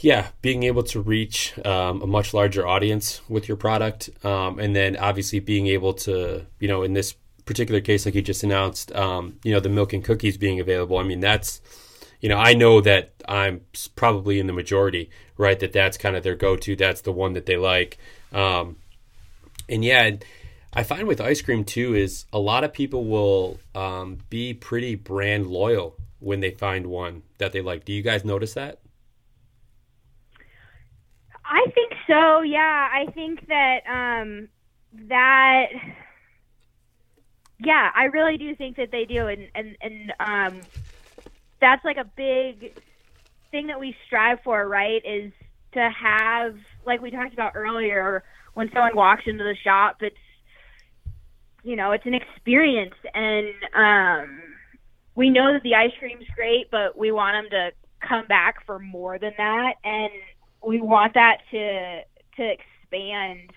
[0.00, 4.74] yeah, being able to reach um, a much larger audience with your product, um, and
[4.74, 8.92] then obviously being able to, you know, in this particular case, like you just announced,
[8.94, 10.98] um, you know, the milk and cookies being available.
[10.98, 11.60] I mean, that's,
[12.22, 13.60] you know, I know that I'm
[13.94, 15.58] probably in the majority, right?
[15.60, 16.74] That that's kind of their go-to.
[16.74, 17.98] That's the one that they like,
[18.32, 18.76] um,
[19.68, 20.12] and yeah.
[20.74, 24.94] I find with ice cream too is a lot of people will um, be pretty
[24.94, 27.84] brand loyal when they find one that they like.
[27.84, 28.78] Do you guys notice that?
[31.44, 32.40] I think so.
[32.40, 34.48] Yeah, I think that um,
[35.08, 35.66] that.
[37.58, 40.60] Yeah, I really do think that they do, and and and um,
[41.62, 42.78] that's like a big
[43.50, 45.00] thing that we strive for, right?
[45.06, 45.32] Is
[45.72, 50.16] to have, like we talked about earlier, when someone walks into the shop, it's
[51.64, 54.42] you know, it's an experience, and um,
[55.14, 57.70] we know that the ice cream's great, but we want them to
[58.06, 60.10] come back for more than that, and
[60.66, 62.00] we want that to
[62.36, 63.52] to expand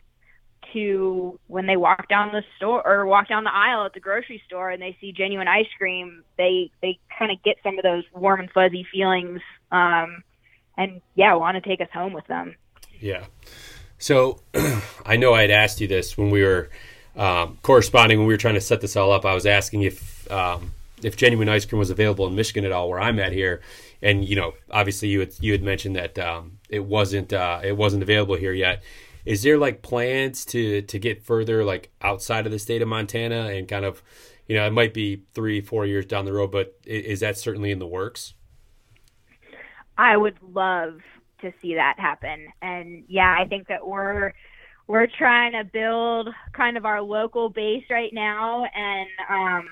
[0.73, 4.41] to when they walk down the store or walk down the aisle at the grocery
[4.45, 8.03] store and they see genuine ice cream, they they kind of get some of those
[8.13, 9.41] warm and fuzzy feelings,
[9.71, 10.23] um,
[10.77, 12.55] and yeah, want to take us home with them.
[12.99, 13.25] Yeah.
[13.97, 14.41] So
[15.05, 16.69] I know I had asked you this when we were
[17.15, 19.25] um, corresponding when we were trying to set this all up.
[19.25, 22.89] I was asking if um, if genuine ice cream was available in Michigan at all,
[22.89, 23.61] where I'm at here,
[24.01, 27.77] and you know, obviously you had you had mentioned that um, it wasn't uh, it
[27.77, 28.83] wasn't available here yet.
[29.25, 33.47] Is there like plans to to get further like outside of the state of Montana
[33.47, 34.03] and kind of,
[34.47, 37.71] you know, it might be three four years down the road, but is that certainly
[37.71, 38.35] in the works?
[39.97, 40.99] I would love
[41.41, 44.33] to see that happen, and yeah, I think that we're
[44.87, 49.69] we're trying to build kind of our local base right now, and um,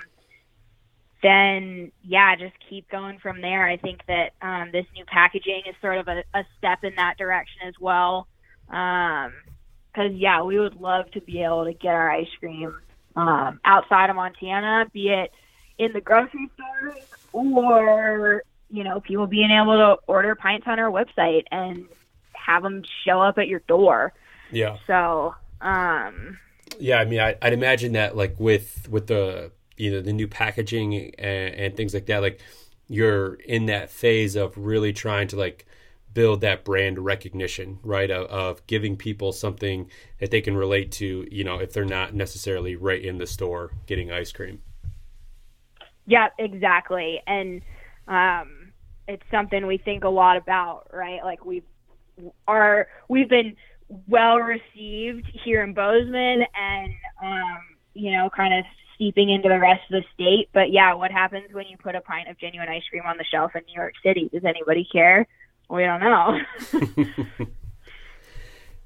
[1.22, 3.68] then yeah, just keep going from there.
[3.68, 7.18] I think that um, this new packaging is sort of a, a step in that
[7.18, 8.28] direction as well.
[8.74, 12.76] Because um, yeah, we would love to be able to get our ice cream
[13.16, 15.32] um, outside of Montana, be it
[15.78, 20.90] in the grocery stores or you know people being able to order pints on our
[20.92, 21.86] website and
[22.34, 24.14] have them show up at your door.
[24.52, 24.78] Yeah.
[24.88, 25.36] So.
[25.62, 26.38] um
[26.80, 30.28] yeah, I mean, I, I'd imagine that like with with the you know the new
[30.28, 32.40] packaging and, and things like that like
[32.88, 35.66] you're in that phase of really trying to like
[36.14, 39.90] build that brand recognition right of, of, giving people something
[40.20, 43.72] that they can relate to you know if they're not necessarily right in the store
[43.86, 44.62] getting ice cream
[46.06, 47.62] yeah exactly and
[48.08, 48.74] um,
[49.08, 51.64] it's something we think a lot about right like we've
[52.48, 53.56] are we've been
[54.08, 56.94] well received here in bozeman and
[57.24, 57.60] um,
[57.94, 58.66] you know kind of
[58.98, 60.50] seeping into the rest of the state.
[60.54, 63.26] But yeah, what happens when you put a pint of genuine ice cream on the
[63.26, 64.30] shelf in New York City?
[64.32, 65.28] Does anybody care?
[65.74, 66.40] We don't know.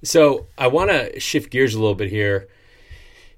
[0.03, 2.47] so I want to shift gears a little bit here.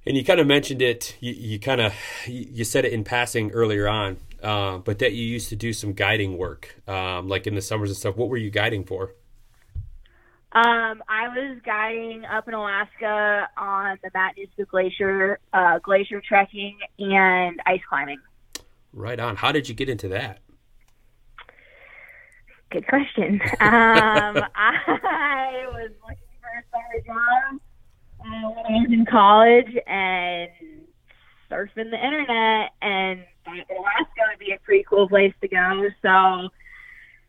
[0.06, 1.18] And you kind of mentioned it.
[1.20, 1.96] You, you kind of
[2.28, 5.94] you said it in passing earlier on, uh, but that you used to do some
[5.94, 8.16] guiding work, um, like in the summers and stuff.
[8.16, 9.16] What were you guiding for?
[10.52, 17.60] Um, I was guiding up in Alaska on the Matanuska Glacier, uh, glacier trekking and
[17.66, 18.20] ice climbing.
[18.94, 19.38] Right on.
[19.38, 20.40] How did you get into that?
[22.72, 23.42] Good question.
[23.62, 27.60] um, I was looking for a summer job
[28.22, 30.50] uh, when I was in college and
[31.50, 35.88] surfing the internet and Alaska would be a pretty cool place to go.
[36.04, 36.50] So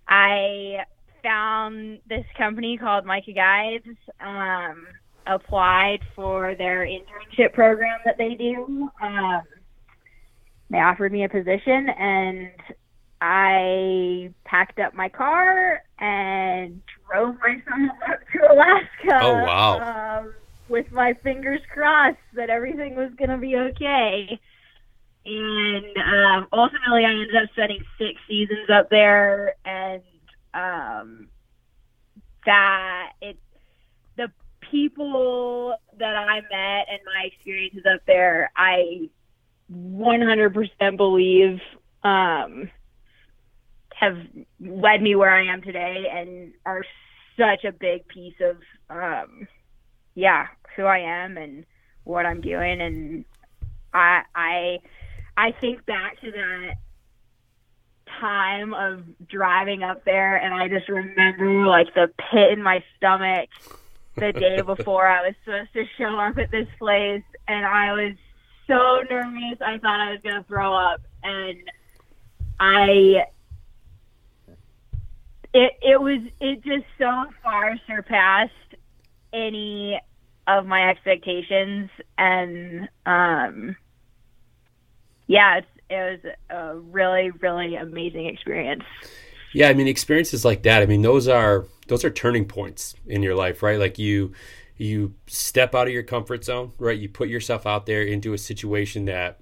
[0.08, 0.84] I
[1.22, 4.86] found this company called MICA Guides, um,
[5.26, 8.90] applied for their internship program that they do.
[9.00, 9.42] Um,
[10.68, 12.50] they offered me a position and
[13.20, 19.18] I packed up my car and drove myself up to Alaska.
[19.20, 20.20] Oh, wow.
[20.20, 20.34] Um,
[20.68, 24.38] with my fingers crossed that everything was going to be okay.
[25.26, 30.02] And um, ultimately, I ended up spending six seasons up there and
[30.54, 31.28] um,
[32.46, 33.38] that it
[34.16, 34.32] the
[34.70, 39.10] people that I met and my experiences up there, I
[39.72, 41.60] 100% believe
[42.02, 42.70] um,
[44.00, 44.16] have
[44.60, 46.82] led me where I am today and are
[47.38, 48.56] such a big piece of
[48.88, 49.46] um,
[50.14, 51.66] yeah who I am and
[52.04, 52.80] what I'm doing.
[52.80, 53.24] And
[53.92, 54.78] I I
[55.36, 56.74] I think back to that
[58.18, 63.50] time of driving up there and I just remember like the pit in my stomach
[64.16, 67.22] the day before I was supposed to show up at this place.
[67.46, 68.14] And I was
[68.66, 69.60] so nervous.
[69.60, 71.00] I thought I was going to throw up.
[71.22, 71.58] And
[72.58, 73.26] I
[75.52, 78.52] it it was it just so far surpassed
[79.32, 80.00] any
[80.46, 81.90] of my expectations.
[82.18, 83.76] And um
[85.26, 88.84] yeah it was a really really amazing experience.
[89.52, 93.22] Yeah i mean experiences like that i mean those are those are turning points in
[93.22, 93.78] your life right?
[93.78, 94.32] Like you
[94.76, 96.98] you step out of your comfort zone right?
[96.98, 99.40] You put yourself out there into a situation that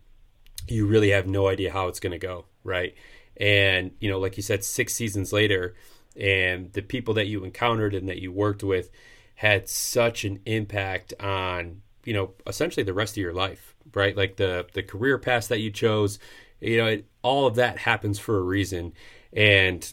[0.66, 2.94] you really have no idea how it's going to go right?
[3.36, 5.74] And you know like you said six seasons later
[6.18, 8.90] and the people that you encountered and that you worked with
[9.36, 14.16] had such an impact on you know essentially the rest of your life right?
[14.16, 16.18] Like the the career path that you chose,
[16.60, 18.92] you know, it, all of that happens for a reason,
[19.32, 19.92] and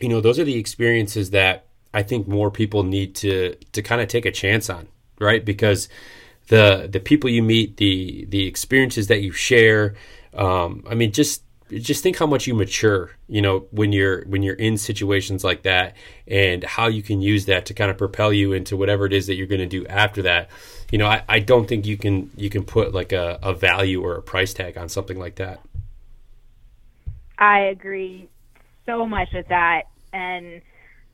[0.00, 4.00] you know, those are the experiences that I think more people need to to kind
[4.00, 4.88] of take a chance on,
[5.18, 5.44] right?
[5.44, 5.88] Because
[6.48, 9.94] the the people you meet, the the experiences that you share,
[10.34, 11.42] um, I mean, just
[11.80, 15.62] just think how much you mature you know when you're when you're in situations like
[15.62, 15.96] that
[16.26, 19.26] and how you can use that to kind of propel you into whatever it is
[19.26, 20.50] that you're going to do after that
[20.92, 24.04] you know, I, I don't think you can you can put like a, a value
[24.04, 25.60] or a price tag on something like that.
[27.38, 28.28] I agree
[28.84, 30.60] so much with that, and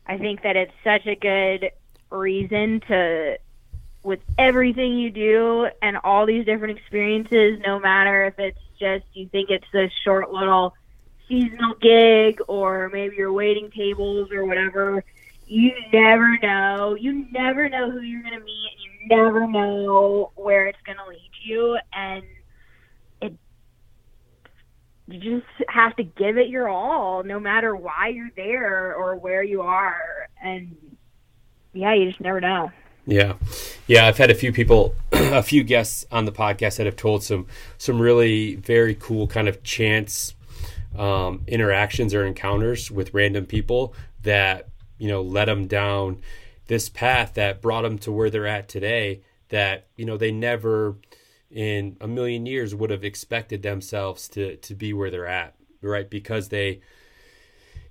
[0.06, 1.70] I think that it's such a good
[2.10, 3.38] reason to,
[4.08, 9.28] with everything you do and all these different experiences, no matter if it's just you
[9.28, 10.74] think it's a short little
[11.28, 15.04] seasonal gig or maybe you're waiting tables or whatever
[15.46, 16.94] you never know.
[16.94, 20.98] You never know who you're going to meet, and you never know where it's going
[20.98, 21.78] to lead you.
[21.92, 22.22] And
[23.20, 23.34] it,
[25.06, 29.42] you just have to give it your all, no matter why you're there or where
[29.42, 30.28] you are.
[30.42, 30.76] And
[31.72, 32.70] yeah, you just never know.
[33.08, 33.36] Yeah,
[33.86, 34.06] yeah.
[34.06, 37.46] I've had a few people, a few guests on the podcast that have told some
[37.78, 40.34] some really very cool kind of chance
[40.94, 43.94] um, interactions or encounters with random people
[44.24, 46.20] that you know led them down
[46.66, 49.22] this path that brought them to where they're at today.
[49.48, 50.96] That you know they never
[51.50, 56.10] in a million years would have expected themselves to to be where they're at, right?
[56.10, 56.82] Because they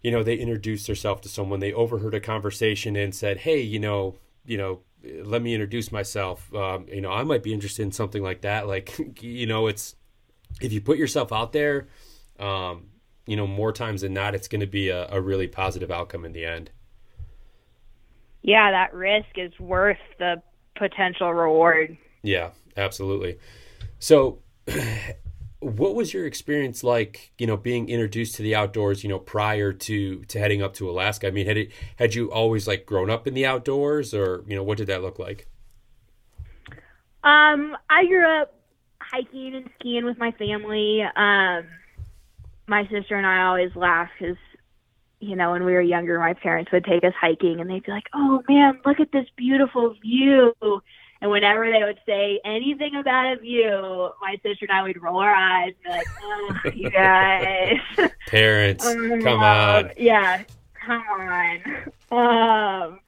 [0.04, 3.80] you know they introduced themselves to someone they overheard a conversation and said hey you
[3.80, 4.16] know
[4.46, 4.80] you know
[5.24, 6.54] let me introduce myself.
[6.54, 8.68] Um, you know, I might be interested in something like that.
[8.68, 9.96] Like, you know, it's
[10.62, 11.88] if you put yourself out there,
[12.40, 12.88] um,
[13.26, 16.24] you know, more times than not, it's going to be a, a, really positive outcome
[16.24, 16.72] in the end.
[18.42, 20.42] Yeah, that risk is worth the
[20.78, 21.98] potential reward.
[22.22, 23.40] Yeah, absolutely.
[24.00, 24.40] So,
[25.60, 29.74] what was your experience like you know being introduced to the outdoors you know prior
[29.74, 31.28] to to heading up to alaska?
[31.28, 34.56] I mean had it had you always like grown up in the outdoors or you
[34.56, 35.48] know what did that look like?
[37.24, 38.54] Um i grew up
[39.02, 41.02] hiking and skiing with my family.
[41.16, 41.66] Um
[42.68, 44.38] my sister and i always laugh because
[45.20, 47.92] you know when we were younger my parents would take us hiking and they'd be
[47.92, 50.54] like oh man look at this beautiful view
[51.22, 55.34] and whenever they would say anything about view, my sister and I would roll our
[55.34, 57.80] eyes and be like, oh, you guys.
[58.28, 59.92] Parents, um, come on.
[59.98, 60.44] Yeah,
[60.74, 61.62] come on.
[62.12, 63.00] Um,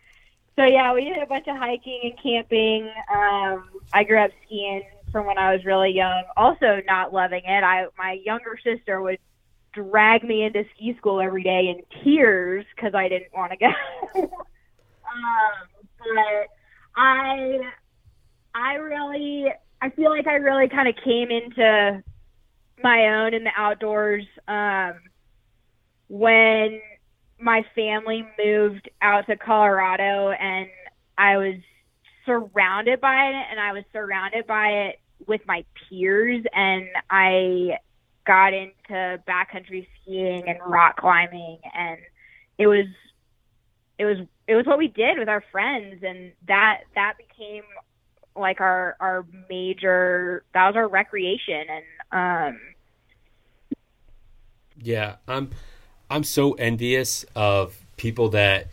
[0.56, 2.92] so, yeah, we did a bunch of hiking and camping.
[3.14, 6.24] Um, I grew up skiing from when I was really young.
[6.36, 7.64] Also, not loving it.
[7.64, 9.20] I My younger sister would
[9.74, 13.68] drag me into ski school every day in tears because I didn't want to go.
[14.22, 14.30] um,
[15.98, 16.48] but
[16.96, 17.60] I
[18.54, 19.46] I really,
[19.82, 22.04] I feel like I really kind of came into
[22.84, 24.94] my own in the outdoors um,
[26.08, 26.82] when
[27.40, 30.68] my family moved out to Colorado and
[31.18, 31.56] I was
[32.26, 37.78] surrounded by it and I was surrounded by it with my peers and I
[38.26, 41.98] got into backcountry skiing and rock climbing and
[42.58, 42.86] it was
[43.98, 47.64] it was it was what we did with our friends and that that became
[48.40, 52.60] like our our major that was our recreation and um
[54.82, 55.50] yeah i'm
[56.10, 58.68] i'm so envious of people that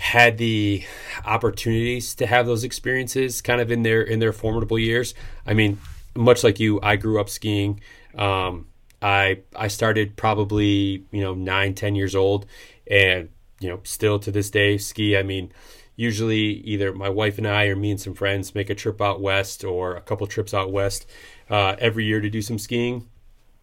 [0.00, 0.82] had the
[1.26, 5.14] opportunities to have those experiences kind of in their in their formidable years.
[5.46, 5.78] I mean
[6.16, 7.80] much like you i grew up skiing.
[8.14, 8.66] Um
[9.02, 12.46] i i started probably you know nine ten years old
[12.90, 13.28] and
[13.60, 15.18] you know still to this day ski.
[15.18, 15.52] I mean
[16.00, 19.20] usually either my wife and I or me and some friends make a trip out
[19.20, 21.06] west or a couple trips out west
[21.50, 23.06] uh, every year to do some skiing.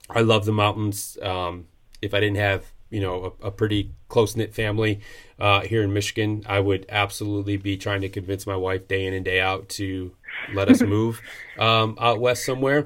[0.07, 1.17] I love the mountains.
[1.23, 1.65] Um,
[1.99, 5.01] if I didn't have you know a, a pretty close knit family
[5.39, 9.15] uh, here in Michigan, I would absolutely be trying to convince my wife day in
[9.15, 10.11] and day out to
[10.53, 11.19] let us move
[11.57, 12.85] um, out west somewhere.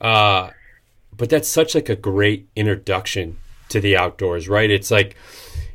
[0.00, 0.50] Uh,
[1.16, 3.38] but that's such like a great introduction
[3.68, 4.68] to the outdoors, right?
[4.68, 5.14] It's like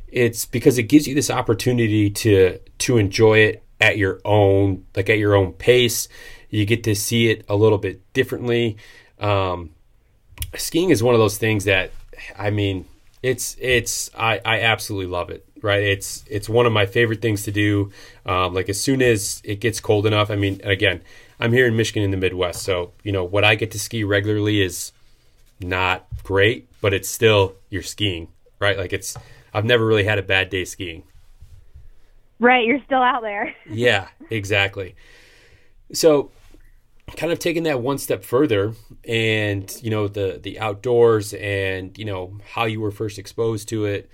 [0.08, 5.10] it's because it gives you this opportunity to to enjoy it at your own like
[5.10, 6.08] at your own pace.
[6.50, 8.76] You get to see it a little bit differently.
[9.18, 9.70] Um,
[10.56, 11.90] skiing is one of those things that
[12.38, 12.84] i mean
[13.22, 15.82] it's it's i i absolutely love it right?
[15.82, 17.90] It's it's one of my favorite things to do.
[18.26, 21.00] Um, like as soon as it gets cold enough i mean again
[21.40, 24.04] i'm here in michigan in the midwest so you know what i get to ski
[24.04, 24.92] regularly is
[25.60, 28.28] not great but it's still you're skiing
[28.58, 28.78] right?
[28.78, 29.16] Like it's
[29.56, 31.02] I've never really had a bad day skiing.
[32.38, 33.54] Right, you're still out there.
[33.70, 34.94] yeah, exactly.
[35.94, 36.30] So,
[37.16, 38.74] kind of taking that one step further
[39.08, 43.86] and, you know, the the outdoors and, you know, how you were first exposed to
[43.86, 44.10] it.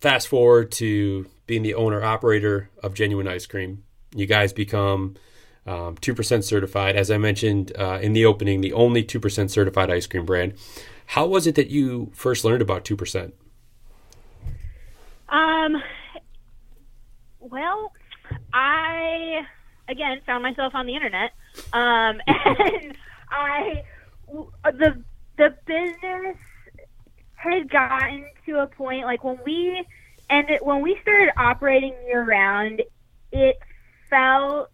[0.00, 3.84] Fast forward to being the owner operator of Genuine Ice Cream.
[4.14, 5.16] You guys become
[5.66, 6.96] um, 2% certified.
[6.96, 10.54] As I mentioned uh, in the opening, the only 2% certified ice cream brand.
[11.06, 13.32] How was it that you first learned about 2%?
[15.32, 15.82] Um,
[17.40, 17.92] well,
[18.52, 19.40] I
[19.88, 21.32] again found myself on the internet,
[21.72, 22.96] um, and
[23.30, 23.82] I
[24.64, 25.02] the
[25.38, 26.36] the business
[27.34, 29.84] had gotten to a point like when we
[30.28, 32.82] ended when we started operating year round,
[33.32, 33.58] it
[34.10, 34.70] felt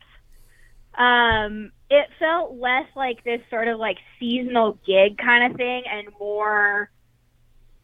[0.98, 6.08] um it felt less like this sort of like seasonal gig kind of thing and
[6.18, 6.90] more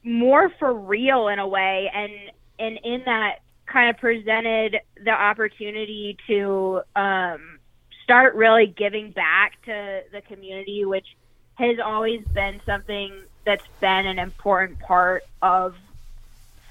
[0.04, 1.90] more for real in a way.
[1.92, 2.12] And
[2.58, 7.58] and in that kind of presented the opportunity to um,
[8.02, 11.06] start really giving back to the community, which
[11.54, 15.74] has always been something that's been an important part of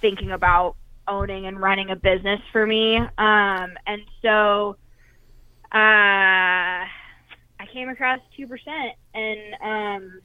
[0.02, 0.76] thinking about
[1.08, 2.98] owning and running a business for me.
[2.98, 4.78] Um, and so
[5.74, 6.88] uh, I
[7.72, 8.50] came across 2%
[9.14, 10.22] and um,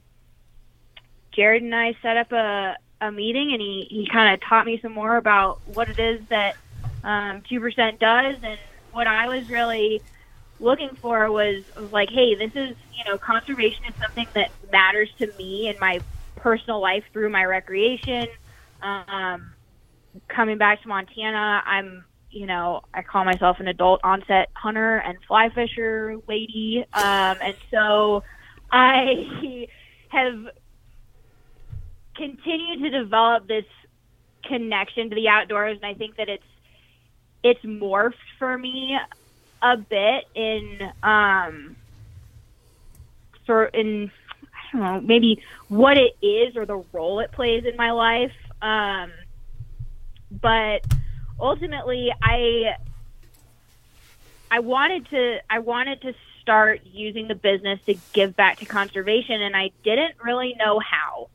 [1.33, 4.79] Jared and I set up a, a meeting and he, he kind of taught me
[4.81, 6.57] some more about what it is that
[7.05, 8.37] um, 2% does.
[8.43, 8.59] And
[8.93, 10.03] what I was really
[10.61, 15.09] looking for was, was like, hey, this is, you know, conservation is something that matters
[15.19, 16.01] to me in my
[16.37, 18.29] personal life through my recreation.
[18.83, 19.53] Um,
[20.29, 25.19] coming back to Montana, I'm, you know, I call myself an adult onset hunter and
[25.27, 26.85] fly fisher lady.
[26.93, 28.25] Um, and so
[28.71, 29.69] I
[30.09, 30.49] have
[32.19, 33.65] continued to develop this
[34.45, 35.79] connection to the outdoors.
[35.81, 36.45] And I think that it's,
[37.43, 38.99] it's morphed for me
[39.63, 41.77] a bit in, um,
[43.47, 44.11] for in,
[44.53, 48.35] I don't know, maybe what it is or the role it plays in my life.
[48.61, 49.13] Um,
[50.31, 50.85] but
[51.41, 52.77] ultimately, I
[54.51, 59.43] I wanted to I wanted to start using the business to give back to conservation,
[59.43, 61.29] and I didn't really know how.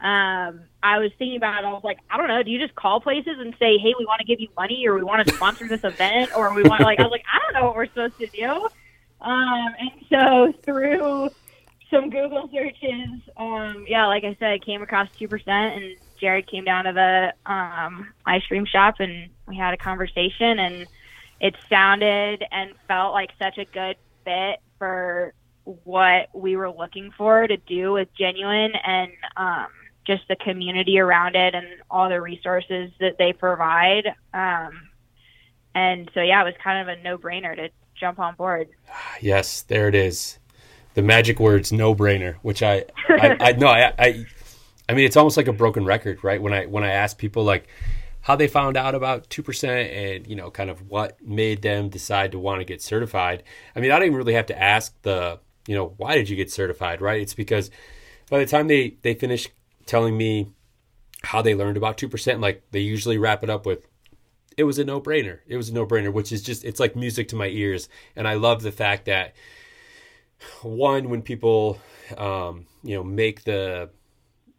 [0.00, 1.66] Um, I was thinking about it.
[1.66, 2.42] I was like, I don't know.
[2.42, 4.94] Do you just call places and say, "Hey, we want to give you money, or
[4.94, 7.60] we want to sponsor this event, or we want like?" I was like, I don't
[7.60, 8.68] know what we're supposed to do.
[9.20, 11.30] Um, and so through
[11.90, 16.46] some Google searches, um, yeah, like I said, I came across two percent, and Jared
[16.46, 20.86] came down to the um, ice cream shop, and we had a conversation, and
[21.40, 25.34] it sounded and felt like such a good fit for
[25.84, 29.66] what we were looking for to do with genuine and um,
[30.08, 34.06] just the community around it and all the resources that they provide.
[34.32, 34.88] Um,
[35.74, 38.68] and so, yeah, it was kind of a no brainer to jump on board.
[39.20, 40.38] Yes, there it is.
[40.94, 44.24] The magic words "no brainer," which I, I, I no, I, I,
[44.88, 46.40] I mean, it's almost like a broken record, right?
[46.40, 47.68] When I when I ask people like
[48.20, 51.88] how they found out about two percent and you know, kind of what made them
[51.88, 53.42] decide to want to get certified.
[53.74, 56.36] I mean, I don't even really have to ask the you know why did you
[56.36, 57.20] get certified, right?
[57.20, 57.70] It's because
[58.30, 59.48] by the time they they finish
[59.88, 60.52] telling me
[61.24, 63.88] how they learned about two percent, like they usually wrap it up with
[64.58, 65.38] it was a no brainer.
[65.46, 68.26] It was a no brainer, which is just it's like music to my ears, and
[68.26, 69.34] I love the fact that
[70.62, 71.80] one when people
[72.16, 73.90] um, you know make the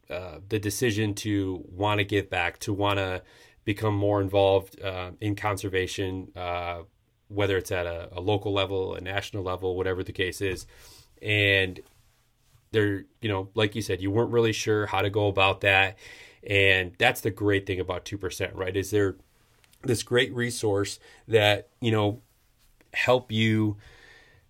[0.09, 3.21] uh, the decision to want to give back, to want to
[3.65, 6.80] become more involved uh, in conservation, uh,
[7.27, 10.65] whether it's at a, a, local level, a national level, whatever the case is,
[11.21, 11.82] and
[12.72, 15.97] they're you know like you said, you weren't really sure how to go about that,
[16.47, 18.76] and that's the great thing about two percent, right?
[18.76, 19.15] Is there
[19.84, 22.22] this great resource that you know
[22.93, 23.78] help you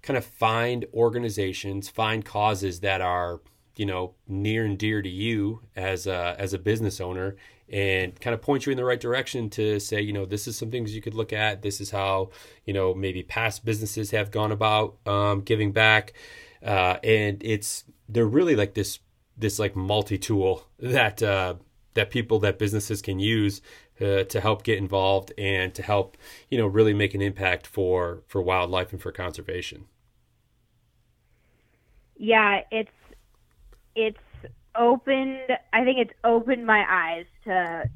[0.02, 3.42] kind of find organizations, find causes that are
[3.76, 7.36] you know near and dear to you as a, as a business owner,
[7.70, 10.58] and kind of point you in the right direction to say, you know, this is
[10.58, 11.62] some things you could look at.
[11.62, 12.32] This is how
[12.66, 16.14] you know maybe past businesses have gone about um, giving back,
[16.64, 19.00] uh, and it's they're really like this
[19.38, 21.56] this like multi tool that uh,
[21.94, 23.62] that people that businesses can use
[24.02, 26.18] uh, to help get involved and to help
[26.50, 29.86] you know really make an impact for for wildlife and for conservation.
[32.18, 32.92] Yeah it's
[33.96, 34.18] it's
[34.76, 35.40] opened
[35.74, 37.90] i think it's opened my eyes to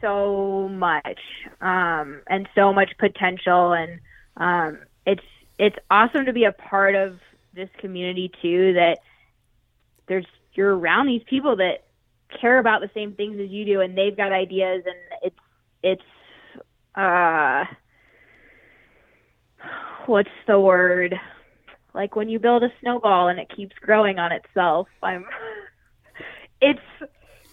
[0.00, 1.18] so much
[1.60, 4.00] um, and so much potential and
[4.36, 5.24] um, it's
[5.58, 7.18] it's awesome to be a part of
[7.54, 8.98] this community too that
[10.08, 11.84] there's you're around these people that
[12.40, 15.36] care about the same things as you do and they've got ideas and it's
[15.82, 16.62] it's
[16.94, 17.64] uh
[20.06, 21.14] what's the word?
[21.94, 25.24] Like when you build a snowball and it keeps growing on itself i'm
[26.60, 26.80] it's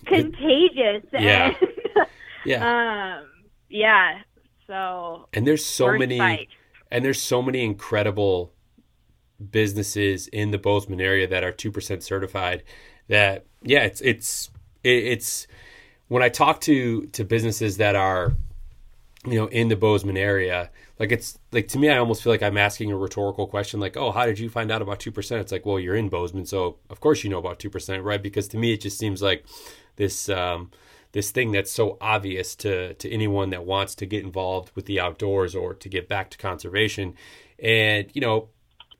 [0.05, 1.03] contagious.
[1.13, 1.53] Yeah.
[1.59, 2.07] And,
[2.45, 3.19] yeah.
[3.19, 3.29] Um
[3.69, 4.19] yeah
[4.67, 6.49] so and there's so many fight.
[6.91, 8.54] and there's so many incredible
[9.51, 12.63] businesses in the Bozeman area that are 2% certified
[13.07, 14.49] that yeah it's it's
[14.83, 15.47] it's
[16.07, 18.33] when I talk to to businesses that are
[19.25, 20.69] you know in the Bozeman area,
[20.99, 23.97] like it's like to me, I almost feel like I'm asking a rhetorical question, like,
[23.97, 26.45] "Oh, how did you find out about two percent?" It's like, well, you're in Bozeman,
[26.45, 28.21] so of course you know about two percent, right?
[28.21, 29.45] Because to me, it just seems like
[29.95, 30.71] this um,
[31.11, 34.99] this thing that's so obvious to to anyone that wants to get involved with the
[34.99, 37.15] outdoors or to get back to conservation,
[37.59, 38.49] and you know,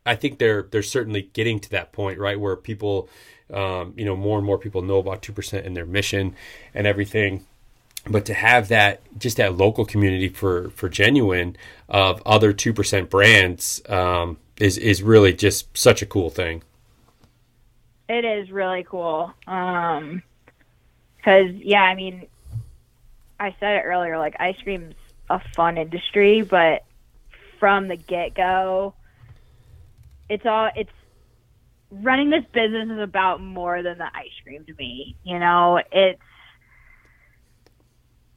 [0.05, 3.09] I think they're they're certainly getting to that point, right, where people
[3.53, 6.35] um, you know, more and more people know about 2% and their mission
[6.73, 7.45] and everything.
[8.07, 11.55] but to have that just that local community for for genuine
[11.89, 16.61] of other two percent brands um, is is really just such a cool thing.
[18.07, 19.33] It is really cool.
[19.47, 20.21] Um,
[21.23, 22.27] cause yeah, I mean,
[23.39, 24.93] I said it earlier, like ice cream's
[25.29, 26.83] a fun industry, but
[27.59, 28.93] from the get go,
[30.29, 30.91] it's all it's
[31.91, 35.15] running this business is about more than the ice cream to me.
[35.23, 36.21] You know, it's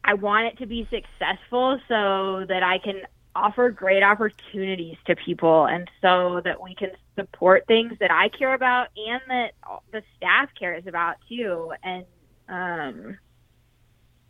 [0.05, 3.03] I want it to be successful so that I can
[3.35, 8.55] offer great opportunities to people and so that we can support things that I care
[8.55, 9.53] about and that
[9.93, 11.73] the staff cares about too.
[11.83, 12.05] And
[12.49, 13.19] um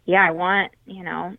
[0.05, 1.37] yeah, I want, you know,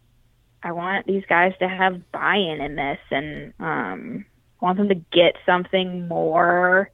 [0.61, 4.25] I want these guys to have buy-in in this and um
[4.61, 6.89] want them to get something more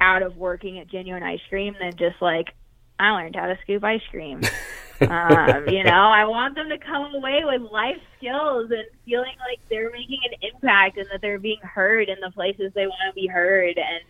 [0.00, 2.54] out of working at Genuine Ice Cream than just like
[2.98, 4.42] I learned how to scoop ice cream.
[5.00, 9.58] um, you know, I want them to come away with life skills and feeling like
[9.70, 13.14] they're making an impact and that they're being heard in the places they want to
[13.14, 13.78] be heard.
[13.78, 14.04] And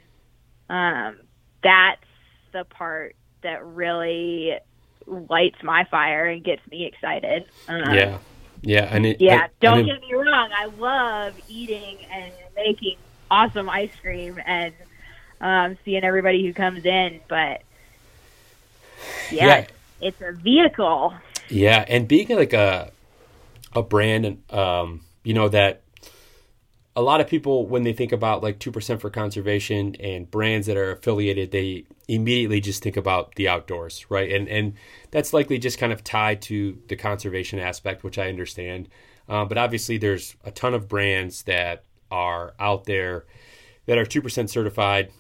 [0.69, 1.21] um,
[1.63, 2.03] that's
[2.53, 4.55] the part that really
[5.07, 7.45] lights my fire and gets me excited.
[7.69, 8.19] Um, yeah.
[8.63, 9.37] Yeah, and it, yeah.
[9.45, 10.51] I, don't and get me wrong.
[10.55, 12.97] I love eating and making
[13.31, 14.75] awesome ice cream and
[15.41, 17.63] um, seeing everybody who comes in, but
[19.31, 19.67] yeah, Yeah.
[20.01, 21.15] it's a vehicle.
[21.49, 22.93] Yeah, and being like a
[23.75, 25.81] a brand and um, you know that
[26.97, 30.77] a lot of people when they think about like 2% for conservation and brands that
[30.77, 34.75] are affiliated they immediately just think about the outdoors right and and
[35.11, 38.89] that's likely just kind of tied to the conservation aspect which i understand
[39.29, 43.27] um, but obviously there's a ton of brands that are out there
[43.87, 45.11] that are 2% certified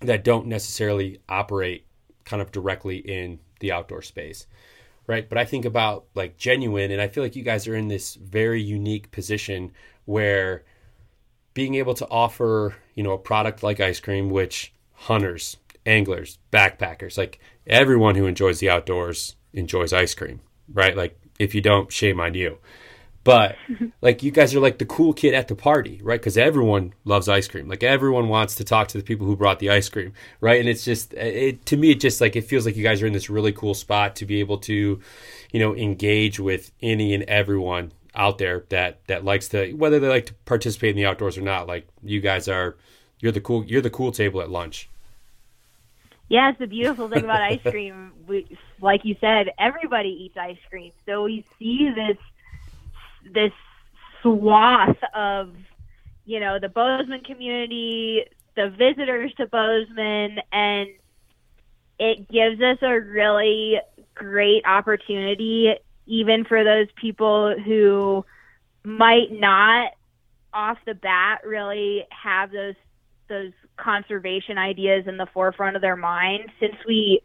[0.00, 1.86] that don't necessarily operate
[2.24, 4.46] kind of directly in the outdoor space
[5.06, 5.28] right?
[5.28, 8.14] But I think about like genuine, and I feel like you guys are in this
[8.14, 9.72] very unique position
[10.04, 10.64] where
[11.56, 17.16] being able to offer, you know, a product like ice cream, which hunters, anglers, backpackers,
[17.16, 20.40] like everyone who enjoys the outdoors enjoys ice cream,
[20.70, 20.94] right?
[20.94, 22.58] Like if you don't, shame on you.
[23.24, 23.56] But
[24.02, 26.20] like you guys are like the cool kid at the party, right?
[26.20, 27.68] Because everyone loves ice cream.
[27.68, 30.60] Like everyone wants to talk to the people who brought the ice cream, right?
[30.60, 33.00] And it's just uh, it to me, it just like it feels like you guys
[33.00, 35.00] are in this really cool spot to be able to,
[35.52, 40.08] you know, engage with any and everyone out there that that likes to whether they
[40.08, 41.66] like to participate in the outdoors or not.
[41.66, 42.76] Like you guys are,
[43.20, 44.88] you're the cool you're the cool table at lunch.
[46.28, 48.12] Yeah, it's the beautiful thing about ice cream.
[48.26, 52.16] We, like you said, everybody eats ice cream, so we see this
[53.32, 53.52] this
[54.20, 55.54] swath of
[56.24, 58.24] you know the Bozeman community,
[58.56, 60.88] the visitors to Bozeman, and
[62.00, 63.78] it gives us a really
[64.16, 65.72] great opportunity,
[66.06, 68.24] even for those people who
[68.84, 69.92] might not
[70.54, 72.74] off the bat really have those
[73.28, 77.20] those conservation ideas in the forefront of their mind since we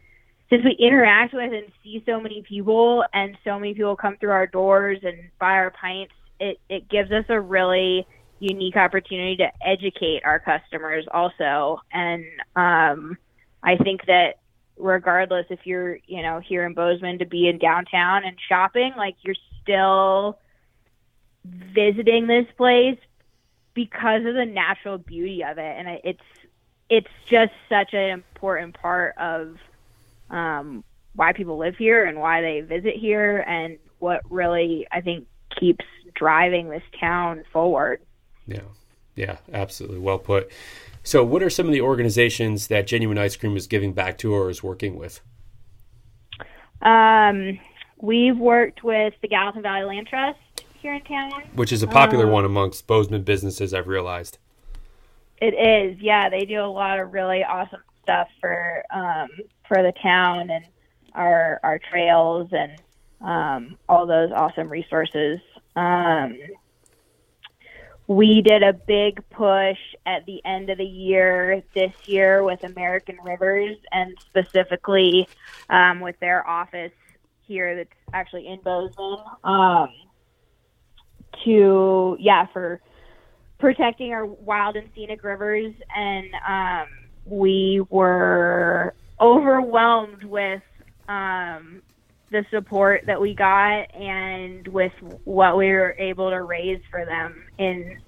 [0.50, 4.30] since we interact with and see so many people and so many people come through
[4.32, 8.06] our doors and buy our pints it it gives us a really
[8.40, 11.80] unique opportunity to educate our customers also.
[11.92, 12.24] And
[12.56, 13.16] um
[13.62, 14.34] i think that
[14.82, 19.16] regardless if you're you know here in bozeman to be in downtown and shopping like
[19.22, 20.38] you're still
[21.44, 22.98] visiting this place
[23.74, 26.20] because of the natural beauty of it and it's
[26.90, 29.56] it's just such an important part of
[30.28, 35.26] um, why people live here and why they visit here and what really I think
[35.58, 38.00] keeps driving this town forward.
[38.46, 38.60] Yeah,
[39.14, 40.00] yeah, absolutely.
[40.00, 40.50] Well put.
[41.04, 44.32] So, what are some of the organizations that Genuine Ice Cream is giving back to
[44.32, 45.20] or is working with?
[46.80, 47.58] Um,
[48.00, 50.38] we've worked with the Gallatin Valley Land Trust
[50.80, 51.42] here in town.
[51.54, 54.38] Which is a popular Uh, one amongst Bozeman businesses, I've realized.
[55.40, 56.28] It is, yeah.
[56.28, 59.28] They do a lot of really awesome stuff for um,
[59.66, 60.64] for the town and
[61.14, 62.80] our our trails and
[63.20, 65.40] um, all those awesome resources.
[68.12, 73.16] We did a big push at the end of the year this year with American
[73.24, 75.26] Rivers and specifically
[75.70, 76.92] um, with their office
[77.46, 79.88] here that's actually in Bozeman um,
[81.46, 82.82] to yeah for
[83.58, 85.72] protecting our wild and scenic rivers.
[85.96, 86.88] And um,
[87.24, 90.62] we were overwhelmed with
[91.08, 91.80] um,
[92.32, 94.92] the support that we got and with
[95.24, 97.98] what we were able to raise for them in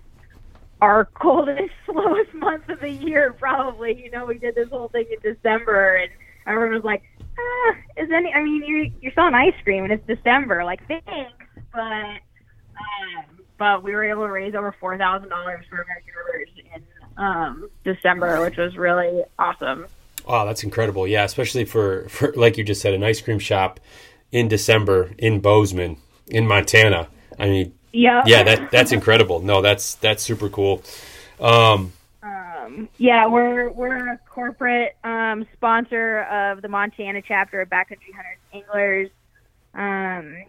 [0.81, 4.03] our coldest, slowest month of the year, probably.
[4.03, 6.11] You know, we did this whole thing in December, and
[6.47, 8.33] everyone was like, uh, is any?
[8.33, 10.65] I mean, you're you're selling ice cream and it's December.
[10.65, 11.33] Like, thanks,
[11.73, 13.25] but um,
[13.59, 16.83] but we were able to raise over four thousand dollars for American Rivers in
[17.17, 19.87] um, December, which was really awesome.
[20.27, 21.07] Oh, that's incredible!
[21.07, 23.81] Yeah, especially for for like you just said, an ice cream shop
[24.35, 27.09] in December in Bozeman, in Montana.
[27.39, 29.41] I mean, yeah, yeah, that that's incredible.
[29.41, 30.83] No, that's that's super cool.
[31.41, 38.13] Um, um, yeah, we're we're a corporate um, sponsor of the Montana chapter of Backcountry
[38.13, 39.11] Hunters Anglers,
[39.73, 40.45] um,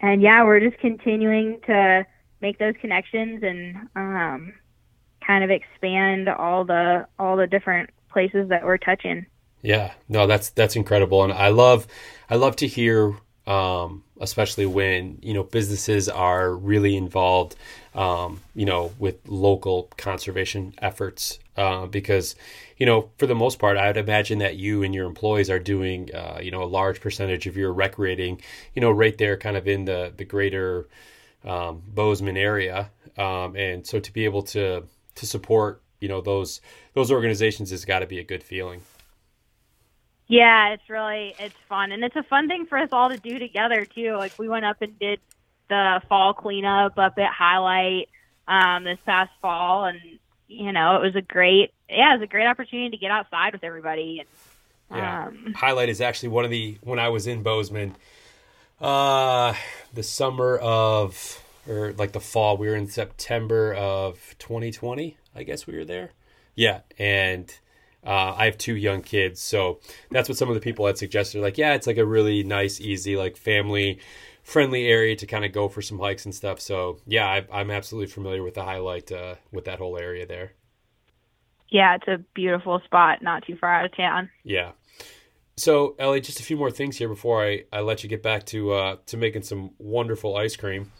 [0.00, 2.06] and yeah, we're just continuing to
[2.40, 4.54] make those connections and um,
[5.26, 9.26] kind of expand all the all the different places that we're touching.
[9.62, 11.86] Yeah, no, that's that's incredible, and I love
[12.30, 13.14] I love to hear
[13.46, 17.56] um, especially when you know businesses are really involved,
[17.94, 21.38] um, you know, with local conservation efforts.
[21.56, 22.34] Uh, because,
[22.76, 25.58] you know, for the most part, I would imagine that you and your employees are
[25.58, 28.42] doing, uh, you know, a large percentage of your recreating,
[28.74, 30.86] you know, right there, kind of in the the greater
[31.44, 34.84] um, Bozeman area, um, and so to be able to
[35.16, 36.60] to support, you know, those
[36.94, 38.82] those organizations has got to be a good feeling.
[40.28, 43.38] Yeah, it's really it's fun, and it's a fun thing for us all to do
[43.38, 44.16] together too.
[44.16, 45.20] Like we went up and did
[45.68, 48.08] the fall cleanup up at Hyalite
[48.48, 50.00] um, this past fall, and
[50.48, 53.52] you know it was a great yeah it was a great opportunity to get outside
[53.52, 54.20] with everybody.
[54.90, 57.94] And, yeah, um, Hyalite is actually one of the when I was in Bozeman,
[58.80, 59.54] uh,
[59.94, 62.56] the summer of or like the fall.
[62.56, 66.10] We were in September of 2020, I guess we were there.
[66.54, 67.52] Yeah, and
[68.06, 69.80] uh, I have two young kids, so
[70.10, 71.40] that's what some of the people had suggested.
[71.40, 73.98] Like, yeah, it's like a really nice, easy, like family
[74.46, 76.60] friendly area to kind of go for some hikes and stuff.
[76.60, 80.52] So yeah, I, am absolutely familiar with the Hyalite uh, with that whole area there.
[81.68, 84.30] Yeah, it's a beautiful spot, not too far out of town.
[84.44, 84.70] Yeah.
[85.56, 88.46] So Ellie, just a few more things here before I, I let you get back
[88.46, 90.92] to uh, to making some wonderful ice cream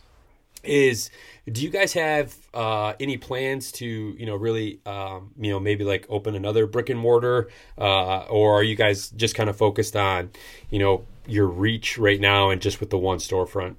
[0.67, 1.11] is
[1.51, 5.85] do you guys have uh, any plans to you know really um, you know maybe
[5.85, 7.49] like open another brick and mortar
[7.79, 10.31] uh, or are you guys just kind of focused on
[10.71, 13.77] you know your reach right now and just with the one storefront?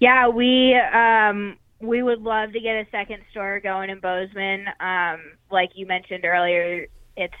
[0.00, 4.66] Yeah we um, we would love to get a second store going in bozeman.
[4.80, 5.20] Um,
[5.50, 6.86] like you mentioned earlier
[7.16, 7.34] it's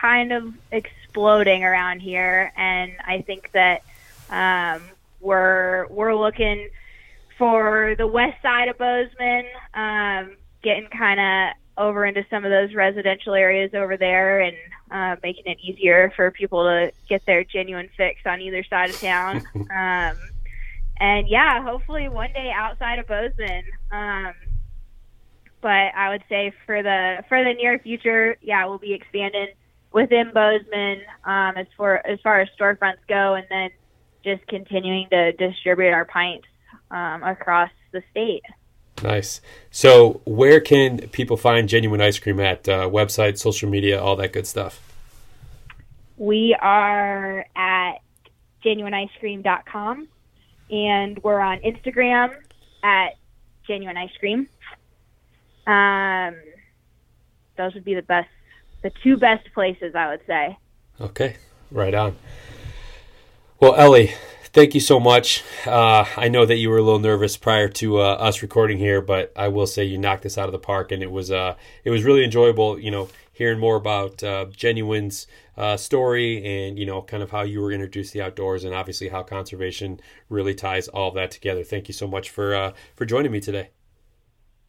[0.00, 3.82] kind of exploding around here and i think that
[4.30, 4.82] um,
[5.22, 6.68] we're we're looking
[7.38, 12.74] for the west side of Bozeman, um, getting kind of over into some of those
[12.74, 14.56] residential areas over there and
[14.90, 19.00] uh, making it easier for people to get their genuine fix on either side of
[19.00, 19.42] town.
[19.54, 20.16] um,
[20.98, 23.64] and yeah, hopefully one day outside of Bozeman.
[23.90, 24.34] Um,
[25.62, 29.48] but I would say for the for the near future, yeah, we'll be expanding
[29.92, 33.70] within Bozeman um, as far as far as storefronts go, and then
[34.24, 36.46] just continuing to distribute our pints
[36.90, 38.42] um, across the state.
[39.02, 39.40] Nice.
[39.70, 42.68] So, where can people find genuine ice cream at?
[42.68, 44.80] Uh, website, social media, all that good stuff.
[46.16, 47.94] We are at
[48.64, 50.08] genuineicecream.com
[50.70, 52.36] and we're on Instagram
[52.84, 53.16] at
[53.66, 54.48] genuine ice cream.
[55.66, 56.36] Um,
[57.56, 58.28] those would be the best,
[58.82, 60.56] the two best places I would say.
[61.00, 61.36] Okay,
[61.70, 62.16] right on.
[63.62, 64.12] Well, Ellie,
[64.46, 65.44] thank you so much.
[65.64, 69.00] Uh, I know that you were a little nervous prior to uh, us recording here,
[69.00, 71.54] but I will say you knocked this out of the park, and it was uh,
[71.84, 72.76] it was really enjoyable.
[72.76, 77.42] You know, hearing more about uh, Genuine's uh, story and you know kind of how
[77.42, 81.62] you were introduced to the outdoors, and obviously how conservation really ties all that together.
[81.62, 83.68] Thank you so much for uh, for joining me today.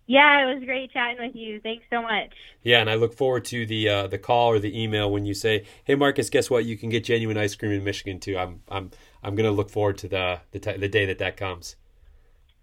[0.05, 1.61] Yeah, it was great chatting with you.
[1.61, 2.33] Thanks so much.
[2.61, 5.33] Yeah, and I look forward to the uh, the call or the email when you
[5.33, 6.65] say, "Hey, Marcus, guess what?
[6.65, 8.91] You can get genuine ice cream in Michigan too." I'm I'm
[9.23, 11.77] I'm gonna look forward to the the, t- the day that that comes.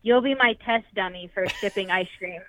[0.02, 2.40] You'll be my test dummy for shipping ice cream.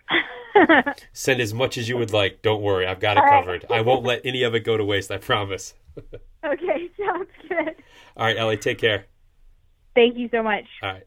[1.14, 2.42] Send as much as you would like.
[2.42, 3.66] Don't worry, I've got it covered.
[3.70, 5.12] I won't let any of it go to waste.
[5.12, 5.74] I promise.
[6.46, 7.76] okay, sounds good.
[8.18, 9.06] All right, Ellie, take care.
[9.96, 10.66] Thank you so much.
[10.82, 11.04] All right.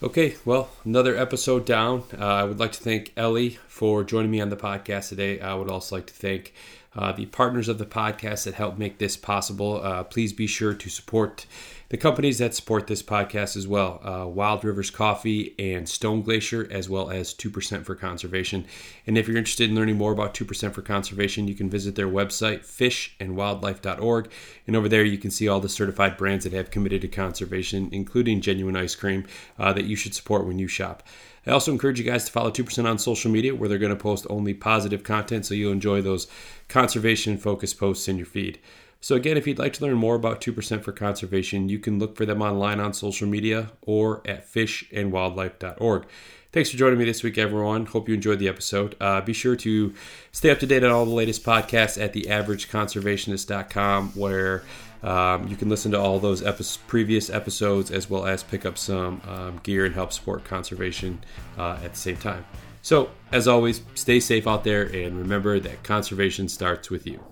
[0.00, 2.04] Okay, well, another episode down.
[2.16, 5.40] Uh, I would like to thank Ellie for joining me on the podcast today.
[5.40, 6.54] I would also like to thank
[6.94, 9.80] uh, the partners of the podcast that help make this possible.
[9.82, 11.46] Uh, please be sure to support
[11.90, 16.68] the companies that support this podcast as well uh, Wild Rivers Coffee and Stone Glacier,
[16.70, 18.66] as well as 2% for Conservation.
[19.06, 22.08] And if you're interested in learning more about 2% for Conservation, you can visit their
[22.08, 24.30] website, fishandwildlife.org.
[24.66, 27.88] And over there, you can see all the certified brands that have committed to conservation,
[27.90, 29.26] including genuine ice cream,
[29.58, 31.02] uh, that you should support when you shop.
[31.46, 33.96] I also encourage you guys to follow 2% on social media where they're going to
[33.96, 36.26] post only positive content so you'll enjoy those
[36.68, 38.58] conservation focused posts in your feed.
[39.00, 42.16] So, again, if you'd like to learn more about 2% for conservation, you can look
[42.16, 46.06] for them online on social media or at fishandwildlife.org.
[46.50, 47.86] Thanks for joining me this week, everyone.
[47.86, 48.96] Hope you enjoyed the episode.
[49.00, 49.94] Uh, be sure to
[50.32, 54.64] stay up to date on all the latest podcasts at theaverageconservationist.com, where
[55.02, 58.78] um, you can listen to all those epi- previous episodes as well as pick up
[58.78, 61.22] some um, gear and help support conservation
[61.56, 62.44] uh, at the same time.
[62.82, 67.22] So, as always, stay safe out there and remember that conservation starts with you.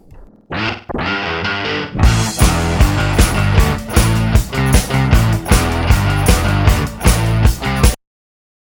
[0.49, 0.81] Thank
[3.21, 3.26] you.